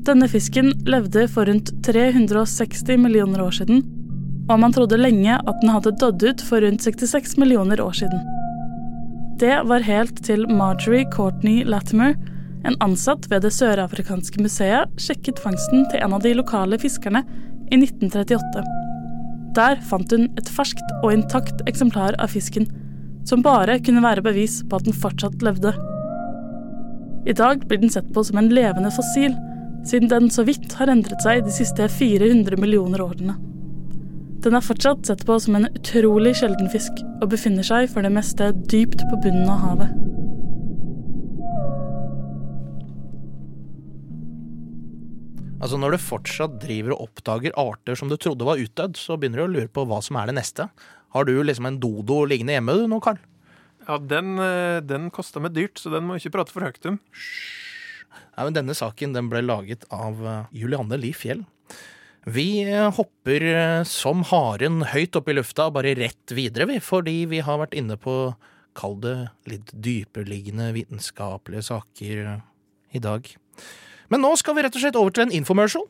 Denne 0.06 0.28
fisken 0.30 0.72
levde 0.86 1.26
for 1.32 1.50
rundt 1.50 1.72
360 1.86 2.98
millioner 3.02 3.42
år 3.46 3.56
siden, 3.62 3.82
og 4.50 4.60
man 4.62 4.74
trodde 4.74 5.00
lenge 5.00 5.38
at 5.38 5.62
den 5.62 5.72
hadde 5.74 5.96
dødd 6.02 6.26
ut 6.30 6.44
for 6.46 6.62
rundt 6.62 6.86
66 6.86 7.38
millioner 7.42 7.82
år 7.82 7.96
siden. 8.04 8.22
Det 9.42 9.56
var 9.68 9.84
helt 9.84 10.22
til 10.24 10.46
Marjorie 10.48 11.08
Courtney 11.12 11.66
Latimer, 11.66 12.14
en 12.66 12.78
ansatt 12.82 13.26
ved 13.30 13.44
det 13.46 13.54
sørafrikanske 13.54 14.42
museet, 14.42 14.94
sjekket 15.02 15.42
fangsten 15.42 15.84
til 15.92 16.02
en 16.02 16.16
av 16.18 16.24
de 16.24 16.34
lokale 16.38 16.80
fiskerne 16.82 17.22
i 17.74 17.82
1938. 17.82 18.64
Der 19.58 19.82
fant 19.90 20.12
hun 20.14 20.30
et 20.40 20.50
ferskt 20.52 20.96
og 21.02 21.14
intakt 21.14 21.62
eksemplar 21.70 22.18
av 22.22 22.34
fisken, 22.34 22.68
som 23.26 23.44
bare 23.46 23.80
kunne 23.82 24.04
være 24.06 24.24
bevis 24.26 24.62
på 24.70 24.80
at 24.80 24.88
den 24.88 24.98
fortsatt 24.98 25.42
levde. 25.46 25.74
I 27.26 27.34
dag 27.34 27.68
blir 27.68 27.82
den 27.82 27.90
sett 27.90 28.14
på 28.14 28.24
som 28.24 28.38
en 28.38 28.52
levende 28.54 28.92
fossil, 28.94 29.34
siden 29.86 30.10
den 30.10 30.30
så 30.30 30.44
vidt 30.46 30.76
har 30.78 30.92
endret 30.94 31.24
seg 31.26 31.42
de 31.46 31.54
siste 31.54 31.88
400 31.90 32.60
millioner 32.62 33.02
årene. 33.02 33.34
Den 34.46 34.54
er 34.54 34.62
fortsatt 34.62 35.08
sett 35.10 35.24
på 35.26 35.40
som 35.42 35.58
en 35.58 35.66
utrolig 35.72 36.36
sjelden 36.38 36.70
fisk, 36.70 37.02
og 37.24 37.32
befinner 37.34 37.66
seg 37.66 37.90
for 37.90 38.06
det 38.06 38.14
meste 38.14 38.52
dypt 38.70 39.02
på 39.10 39.22
bunnen 39.24 39.50
av 39.50 39.64
havet. 39.64 39.96
Altså 45.66 45.80
Når 45.82 45.96
du 45.96 46.04
fortsatt 46.06 46.60
driver 46.62 46.94
og 46.94 47.08
oppdager 47.08 47.56
arter 47.58 47.98
som 47.98 48.12
du 48.12 48.20
trodde 48.22 48.46
var 48.46 48.62
utdødd, 48.62 49.00
så 49.02 49.18
begynner 49.18 49.42
du 49.42 49.48
å 49.48 49.54
lure 49.56 49.72
på 49.74 49.88
hva 49.90 49.98
som 50.06 50.22
er 50.22 50.30
det 50.30 50.38
neste. 50.38 50.70
Har 51.16 51.26
du 51.26 51.40
liksom 51.42 51.66
en 51.66 51.80
dodo 51.82 52.22
liggende 52.30 52.54
hjemme 52.54 52.76
du 52.78 52.86
nå, 52.92 53.02
Karl? 53.02 53.18
Ja, 53.86 53.98
den, 54.02 54.38
eh, 54.42 54.82
den 54.82 55.12
kosta 55.14 55.42
meg 55.42 55.54
dyrt, 55.54 55.78
så 55.78 55.92
den 55.94 56.08
må 56.08 56.16
jeg 56.16 56.26
ikke 56.26 56.40
prate 56.40 56.54
for 56.56 56.66
høyt 56.66 56.88
om. 56.90 56.98
Ja, 58.36 58.46
men 58.46 58.56
Denne 58.58 58.76
saken 58.76 59.14
den 59.16 59.30
ble 59.30 59.44
laget 59.46 59.86
av 59.94 60.24
eh, 60.26 60.48
Julianne 60.58 60.98
Li 61.00 61.14
Fjell. 61.16 61.46
Vi 62.26 62.66
eh, 62.66 62.90
hopper 62.98 63.46
som 63.86 64.26
haren 64.32 64.82
høyt 64.90 65.18
opp 65.20 65.30
i 65.30 65.38
lufta, 65.38 65.70
bare 65.74 65.94
rett 66.00 66.34
videre, 66.34 66.66
vi, 66.72 66.82
fordi 66.82 67.26
vi 67.30 67.44
har 67.46 67.62
vært 67.62 67.78
inne 67.78 68.00
på, 68.02 68.34
kall 68.76 68.98
det, 69.04 69.18
litt 69.48 69.70
dypereliggende 69.72 70.72
vitenskapelige 70.76 71.70
saker 71.70 72.26
i 72.96 73.02
dag. 73.04 73.30
Men 74.10 74.26
nå 74.26 74.34
skal 74.40 74.58
vi 74.58 74.66
rett 74.66 74.76
og 74.76 74.84
slett 74.84 74.98
over 75.00 75.14
til 75.14 75.28
en 75.28 75.36
infomercial. 75.38 75.86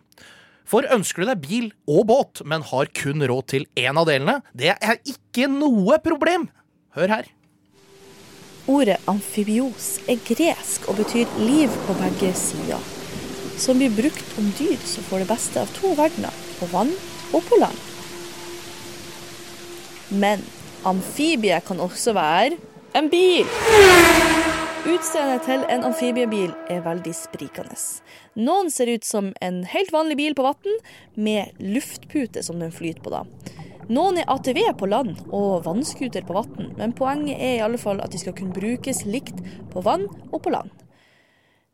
For 0.65 0.85
ønsker 0.91 1.23
du 1.23 1.29
deg 1.29 1.41
bil 1.45 1.71
og 1.89 2.07
båt, 2.09 2.41
men 2.45 2.65
har 2.65 2.89
kun 2.97 3.21
råd 3.21 3.49
til 3.53 3.67
én 3.77 3.97
av 4.01 4.09
delene, 4.09 4.39
det 4.57 4.73
er 4.75 4.99
ikke 5.05 5.47
noe 5.51 5.99
problem. 6.03 6.49
Hør 6.97 7.17
her. 7.19 7.34
Ordet 8.65 8.97
amfibios 9.05 9.99
er 10.09 10.17
gresk 10.25 10.87
og 10.89 10.97
betyr 10.97 11.29
liv 11.37 11.73
på 11.85 11.93
begge 11.99 12.31
sider. 12.33 12.81
Som 13.61 13.77
blir 13.77 13.93
brukt 13.93 14.31
om 14.41 14.47
dyr 14.57 14.79
som 14.81 15.05
får 15.05 15.21
det 15.21 15.27
beste 15.29 15.61
av 15.61 15.69
to 15.77 15.91
verdener, 15.93 16.33
på 16.57 16.65
vann 16.71 16.89
og 17.29 17.45
på 17.45 17.59
land. 17.61 17.77
Men 20.09 20.41
amfibie 20.85 21.59
kan 21.67 21.83
også 21.83 22.15
være 22.17 22.57
en 22.97 23.11
bil. 23.13 23.45
Utseendet 24.85 25.45
til 25.45 25.61
en 25.69 25.85
amfibiebil 25.85 26.51
er 26.69 26.81
veldig 26.85 27.13
sprikende. 27.17 27.77
Noen 28.37 28.73
ser 28.73 28.89
ut 28.89 29.05
som 29.05 29.31
en 29.45 29.63
helt 29.69 29.93
vanlig 29.93 30.17
bil 30.17 30.35
på 30.37 30.45
vann, 30.45 30.81
med 31.13 31.53
luftpute 31.61 32.41
som 32.45 32.57
den 32.61 32.73
flyter 32.73 33.05
på. 33.05 33.13
da. 33.13 33.23
Noen 33.85 34.17
er 34.17 34.29
ATV 34.33 34.63
på 34.79 34.87
land 34.89 35.19
og 35.29 35.65
vannskuter 35.67 36.25
på 36.25 36.33
vann, 36.33 36.71
men 36.79 36.93
poenget 36.97 37.37
er 37.37 37.59
i 37.59 37.61
alle 37.61 37.77
fall 37.77 37.99
at 38.01 38.15
de 38.15 38.17
skal 38.17 38.33
kunne 38.33 38.55
brukes 38.55 39.03
likt 39.05 39.43
på 39.69 39.83
vann 39.85 40.07
og 40.31 40.39
på 40.41 40.53
land. 40.55 40.71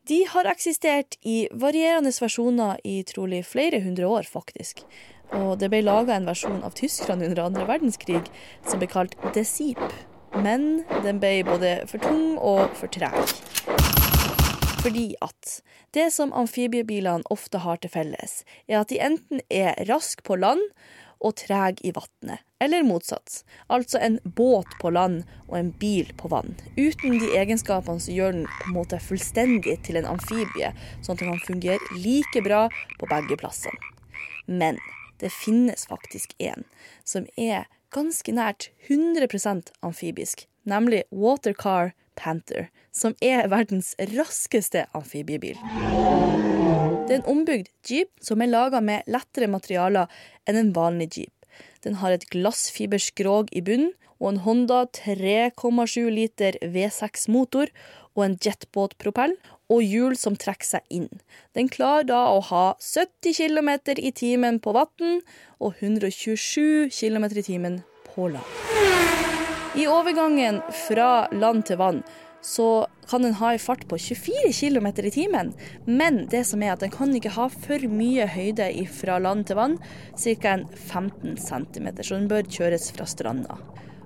De 0.09 0.17
har 0.27 0.49
eksistert 0.49 1.15
i 1.23 1.45
varierende 1.55 2.11
versjoner 2.11 2.81
i 2.83 2.97
trolig 3.07 3.45
flere 3.47 3.79
hundre 3.85 4.09
år, 4.11 4.27
faktisk. 4.27 4.83
Og 5.31 5.55
det 5.61 5.69
ble 5.71 5.85
laga 5.85 6.17
en 6.17 6.27
versjon 6.27 6.59
av 6.67 6.75
tyskerne 6.75 7.29
under 7.29 7.45
andre 7.45 7.67
verdenskrig 7.69 8.25
som 8.67 8.81
ble 8.81 8.89
kalt 8.91 9.15
Desip. 9.35 9.79
Men 10.35 10.81
den 11.05 11.21
ble 11.21 11.37
både 11.47 11.77
for 11.87 12.03
tung 12.03 12.35
og 12.35 12.75
for 12.75 12.91
treg. 12.91 13.15
Fordi 14.81 15.13
at 15.21 15.61
det 15.95 16.09
som 16.11 16.33
amfibiebilene 16.33 17.23
ofte 17.31 17.61
har 17.61 17.79
til 17.79 17.93
felles, 17.93 18.41
er 18.67 18.81
at 18.81 18.89
de 18.91 18.99
enten 18.99 19.43
er 19.47 19.77
raske 19.87 20.25
på 20.27 20.39
land 20.41 20.63
og 21.21 21.35
treg 21.41 21.81
i 21.85 21.93
vannet, 21.95 22.41
eller 22.61 22.85
motsatt. 22.85 23.41
Altså 23.69 24.01
en 24.01 24.17
båt 24.23 24.69
på 24.81 24.91
land 24.93 25.23
og 25.47 25.57
en 25.59 25.71
bil 25.81 26.09
på 26.17 26.31
vann. 26.33 26.55
Uten 26.77 27.19
de 27.21 27.31
egenskapene 27.37 28.01
som 28.01 28.15
gjør 28.15 28.35
den 28.37 28.47
på 28.49 28.69
en 28.69 28.77
måte 28.79 29.01
fullstendig 29.01 29.77
til 29.85 30.01
en 30.01 30.09
amfibie, 30.15 30.73
sånn 31.01 31.15
at 31.15 31.23
den 31.23 31.33
kan 31.33 31.45
fungere 31.45 32.01
like 32.01 32.43
bra 32.45 32.65
på 32.99 33.09
begge 33.11 33.37
plassene. 33.41 33.77
Men 34.45 34.81
det 35.21 35.29
finnes 35.33 35.85
faktisk 35.87 36.33
en 36.41 36.65
som 37.05 37.27
er 37.37 37.69
ganske 37.93 38.33
nært 38.33 38.71
100% 38.89 39.73
amfibisk, 39.85 40.47
nemlig 40.63 41.03
Watercar 41.11 41.93
Panther, 42.15 42.69
som 42.91 43.15
er 43.21 43.47
verdens 43.51 43.93
raskeste 44.13 44.87
amfibiebil. 44.97 45.59
Det 47.11 47.17
er 47.17 47.25
en 47.25 47.33
ombygd 47.41 47.65
jeep 47.83 48.21
som 48.23 48.39
er 48.39 48.47
laga 48.47 48.79
med 48.79 49.03
lettere 49.11 49.49
materialer 49.51 50.07
enn 50.47 50.55
en 50.55 50.69
vanlig 50.71 51.09
jeep. 51.17 51.47
Den 51.83 51.97
har 51.99 52.15
et 52.15 52.23
glassfiberskrog 52.31 53.51
i 53.51 53.59
bunnen 53.67 53.89
og 54.21 54.29
en 54.29 54.39
Honda 54.45 54.85
3,7 54.95 56.07
liter 56.07 56.55
V6-motor 56.63 57.67
og 58.15 58.23
en 58.23 58.37
jetbåtpropell 58.39 59.35
og 59.67 59.83
hjul 59.83 60.15
som 60.15 60.39
trekker 60.39 60.69
seg 60.69 60.87
inn. 60.87 61.11
Den 61.51 61.67
klarer 61.67 62.07
da 62.07 62.21
å 62.31 62.39
ha 62.47 62.63
70 62.79 63.35
km 63.41 63.73
i 63.99 64.15
timen 64.15 64.63
på 64.63 64.71
vann 64.79 65.19
og 65.59 65.83
127 65.83 66.87
km 66.95 67.27
i 67.27 67.43
timen 67.43 67.79
på 68.07 68.31
land. 68.31 68.47
I 69.75 69.83
overgangen 69.91 70.63
fra 70.87 71.27
land 71.35 71.67
til 71.67 71.83
vann 71.83 72.05
så 72.41 72.87
kan 73.09 73.21
den 73.21 73.33
ha 73.33 73.51
en 73.53 73.59
fart 73.59 73.87
på 73.87 73.97
24 73.97 74.53
km 74.53 74.87
i 74.87 75.11
timen. 75.11 75.53
Men 75.85 76.25
det 76.31 76.43
som 76.49 76.63
er 76.63 76.73
at 76.73 76.83
den 76.83 76.93
kan 76.93 77.13
ikke 77.15 77.33
ha 77.35 77.47
for 77.53 77.87
mye 77.91 78.27
høyde 78.29 78.69
fra 78.95 79.19
land 79.21 79.47
til 79.49 79.59
vann, 79.59 79.77
ca. 80.17 80.57
15 80.75 81.37
cm, 81.37 81.91
så 82.01 82.15
den 82.17 82.29
bør 82.31 82.47
kjøres 82.49 82.89
fra 82.95 83.05
stranda. 83.09 83.59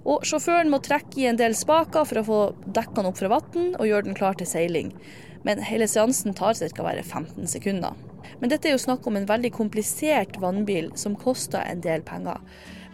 Og 0.05 0.25
sjåføren 0.27 0.69
må 0.69 0.81
trekke 0.85 1.21
i 1.21 1.29
en 1.31 1.39
del 1.39 1.55
spaker 1.57 2.05
for 2.05 2.21
å 2.21 2.25
få 2.25 2.41
dekka 2.65 2.99
den 2.99 3.09
opp 3.09 3.21
fra 3.21 3.31
vann 3.31 3.71
og 3.73 3.87
gjøre 3.87 4.09
den 4.09 4.17
klar 4.17 4.37
til 4.37 4.49
seiling. 4.49 4.91
Men 5.45 5.63
hele 5.65 5.87
seansen 5.89 6.35
tar 6.37 6.57
ca. 6.57 6.93
15 7.01 7.47
sekunder. 7.49 7.93
Men 8.41 8.51
dette 8.51 8.67
er 8.67 8.75
jo 8.75 8.81
snakk 8.81 9.05
om 9.07 9.17
en 9.17 9.27
veldig 9.29 9.51
komplisert 9.53 10.37
vannbil 10.41 10.91
som 10.99 11.17
koster 11.17 11.61
en 11.65 11.81
del 11.81 12.03
penger. 12.05 12.41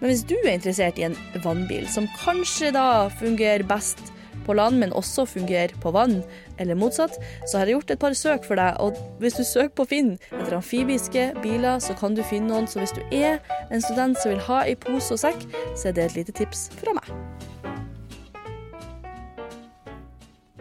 Men 0.01 0.12
hvis 0.12 0.25
du 0.27 0.36
er 0.41 0.56
interessert 0.56 0.99
i 0.99 1.06
en 1.08 1.17
vannbil 1.43 1.88
som 1.91 2.10
kanskje 2.19 2.71
da 2.75 3.08
fungerer 3.19 3.67
best 3.67 4.01
på 4.45 4.56
land, 4.58 4.80
men 4.82 4.93
også 4.97 5.25
fungerer 5.30 5.73
på 5.82 5.93
vann, 5.95 6.21
eller 6.62 6.77
motsatt, 6.80 7.17
så 7.49 7.60
har 7.60 7.69
jeg 7.69 7.77
gjort 7.80 7.93
et 7.95 8.01
par 8.01 8.15
søk 8.17 8.47
for 8.47 8.60
deg. 8.60 8.77
Og 8.84 8.97
hvis 9.21 9.38
du 9.39 9.43
søker 9.47 9.73
på 9.82 9.88
Finn 9.91 10.13
etter 10.32 10.58
amfibiske 10.60 11.27
biler, 11.41 11.80
så 11.84 11.95
kan 11.97 12.17
du 12.17 12.23
finne 12.27 12.51
noen. 12.51 12.69
Så 12.69 12.82
hvis 12.82 12.95
du 12.97 13.01
er 13.12 13.39
en 13.71 13.84
student 13.84 14.19
som 14.21 14.34
vil 14.34 14.43
ha 14.49 14.63
i 14.67 14.77
pose 14.80 15.15
og 15.15 15.21
sekk, 15.23 15.45
så 15.75 15.91
er 15.91 15.97
det 15.97 16.10
et 16.10 16.19
lite 16.21 16.36
tips 16.41 16.69
fra 16.82 16.95
meg. 16.97 17.12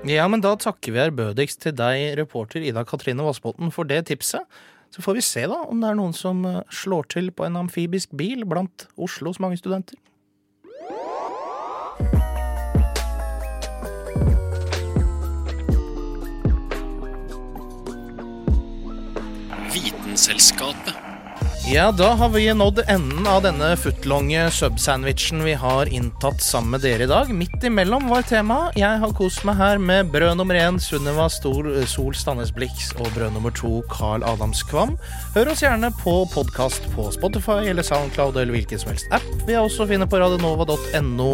Ja, 0.08 0.24
men 0.32 0.40
da 0.40 0.54
takker 0.56 0.94
vi 0.94 1.02
ærbødigst 1.02 1.60
til 1.66 1.74
deg, 1.76 2.14
reporter 2.16 2.64
Ida 2.64 2.86
Katrine 2.88 3.24
Vassbotn, 3.26 3.68
for 3.74 3.84
det 3.84 4.06
tipset. 4.08 4.46
Så 4.90 5.04
får 5.04 5.18
vi 5.18 5.24
se 5.24 5.42
da 5.46 5.60
om 5.70 5.82
det 5.82 5.90
er 5.90 5.98
noen 5.98 6.14
som 6.16 6.40
eh, 6.48 6.62
slår 6.74 7.10
til 7.12 7.28
på 7.36 7.44
en 7.46 7.58
amfibisk 7.60 8.14
bil 8.16 8.46
blant 8.48 8.88
Oslos 8.98 9.38
mange 9.42 9.60
studenter. 9.60 9.98
Vitenselskapet. 20.20 20.94
Ja, 21.72 21.92
da 21.92 22.10
har 22.14 22.28
vi 22.28 22.54
nådd 22.54 22.78
enden 22.88 23.26
av 23.26 23.42
denne 23.42 23.70
footlonge 23.76 24.50
sub-sandwichen 24.52 25.40
vi 25.44 25.54
har 25.56 25.88
inntatt 25.88 26.42
sammen 26.44 26.74
med 26.74 26.82
dere 26.84 27.06
i 27.06 27.08
dag. 27.08 27.30
Midt 27.32 27.64
imellom 27.64 28.04
var 28.10 28.26
temaet. 28.28 28.76
Jeg 28.76 29.00
har 29.00 29.14
kost 29.16 29.46
meg 29.48 29.56
her 29.56 29.80
med 29.80 30.10
brød 30.12 30.36
nummer 30.36 30.58
én 30.60 30.76
Sunniva 30.76 31.30
Stol, 31.32 31.70
Sol 31.88 32.12
Stannes 32.12 32.52
Blix 32.52 32.90
og 32.98 33.08
brød 33.14 33.32
nummer 33.32 33.54
to 33.56 33.80
Carl 33.88 34.24
Adams 34.28 34.60
Kvam. 34.68 34.92
Hør 35.32 35.54
oss 35.54 35.64
gjerne 35.64 35.88
på 36.02 36.18
podkast 36.34 36.84
på 36.92 37.08
Spotify 37.16 37.70
eller 37.72 37.86
Soundcloud 37.86 38.36
eller 38.36 38.58
hvilken 38.58 38.82
som 38.82 38.92
helst 38.92 39.08
app. 39.16 39.28
Vi 39.48 39.56
er 39.56 39.64
også 39.64 39.88
finne 39.88 40.10
på 40.10 40.20
radionova.no, 40.20 41.30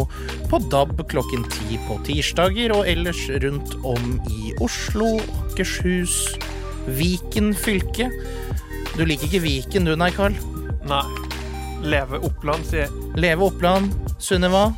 på 0.47 0.63
DAB 0.71 1.01
klokken 1.11 1.43
ti 1.51 1.81
på 1.89 1.99
tirsdager 2.07 2.77
og 2.77 2.87
ellers 2.87 3.25
rundt 3.43 3.75
om 3.83 4.21
i 4.31 4.53
Oslo, 4.63 5.17
Akershus, 5.43 6.37
Viken 6.87 7.51
fylke. 7.55 8.07
Du 8.97 9.03
liker 9.05 9.29
ikke 9.29 9.43
Viken 9.43 9.85
du, 9.85 9.93
nei, 9.99 10.09
Carl? 10.15 10.33
Nei. 10.89 11.03
Leve 11.85 12.17
Oppland, 12.25 12.65
sier 12.65 12.87
jeg. 12.87 13.01
Leve 13.21 13.45
Oppland. 13.45 13.91
Sunniva, 14.17 14.71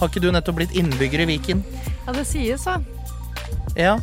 har 0.00 0.10
ikke 0.10 0.20
du 0.20 0.28
nettopp 0.34 0.58
blitt 0.58 0.74
innbygger 0.76 1.22
i 1.24 1.28
Viken? 1.30 1.62
Ja, 2.04 2.12
det 2.12 2.26
sies, 2.28 2.66
da. 2.68 2.76
Ja, 3.78 3.94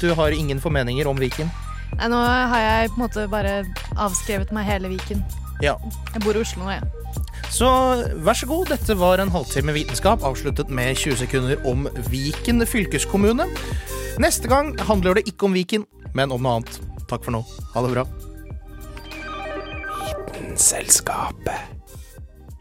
du 0.00 0.08
har 0.18 0.34
ingen 0.34 0.58
formeninger 0.58 1.06
om 1.06 1.20
Viken? 1.22 1.52
Nei, 2.00 2.08
Nå 2.10 2.18
har 2.18 2.64
jeg 2.64 2.90
på 2.90 2.98
en 2.98 3.04
måte 3.04 3.28
bare 3.30 3.52
avskrevet 4.00 4.50
meg 4.56 4.66
hele 4.66 4.90
Viken. 4.90 5.22
Ja. 5.62 5.76
Jeg 6.10 6.24
bor 6.24 6.34
i 6.34 6.42
Oslo 6.42 6.64
nå, 6.64 6.72
jeg. 6.74 6.82
Så 7.52 7.68
vær 8.24 8.34
så 8.34 8.48
god, 8.50 8.72
dette 8.72 8.96
var 8.98 9.22
en 9.22 9.30
halvtime 9.30 9.76
vitenskap 9.76 10.24
avsluttet 10.26 10.72
med 10.72 10.96
20 10.96 11.20
sekunder 11.20 11.62
om 11.68 11.86
Viken 12.10 12.66
fylkeskommune. 12.66 13.46
Neste 14.18 14.50
gang 14.50 14.74
handler 14.88 15.20
det 15.20 15.28
ikke 15.30 15.46
om 15.46 15.54
Viken, 15.54 15.86
men 16.16 16.34
om 16.34 16.42
noe 16.42 16.58
annet. 16.58 16.82
Takk 17.06 17.22
for 17.28 17.36
nå. 17.36 17.44
Ha 17.76 17.86
det 17.86 17.94
bra. 17.94 18.08
Vitenselskapet. 20.42 21.81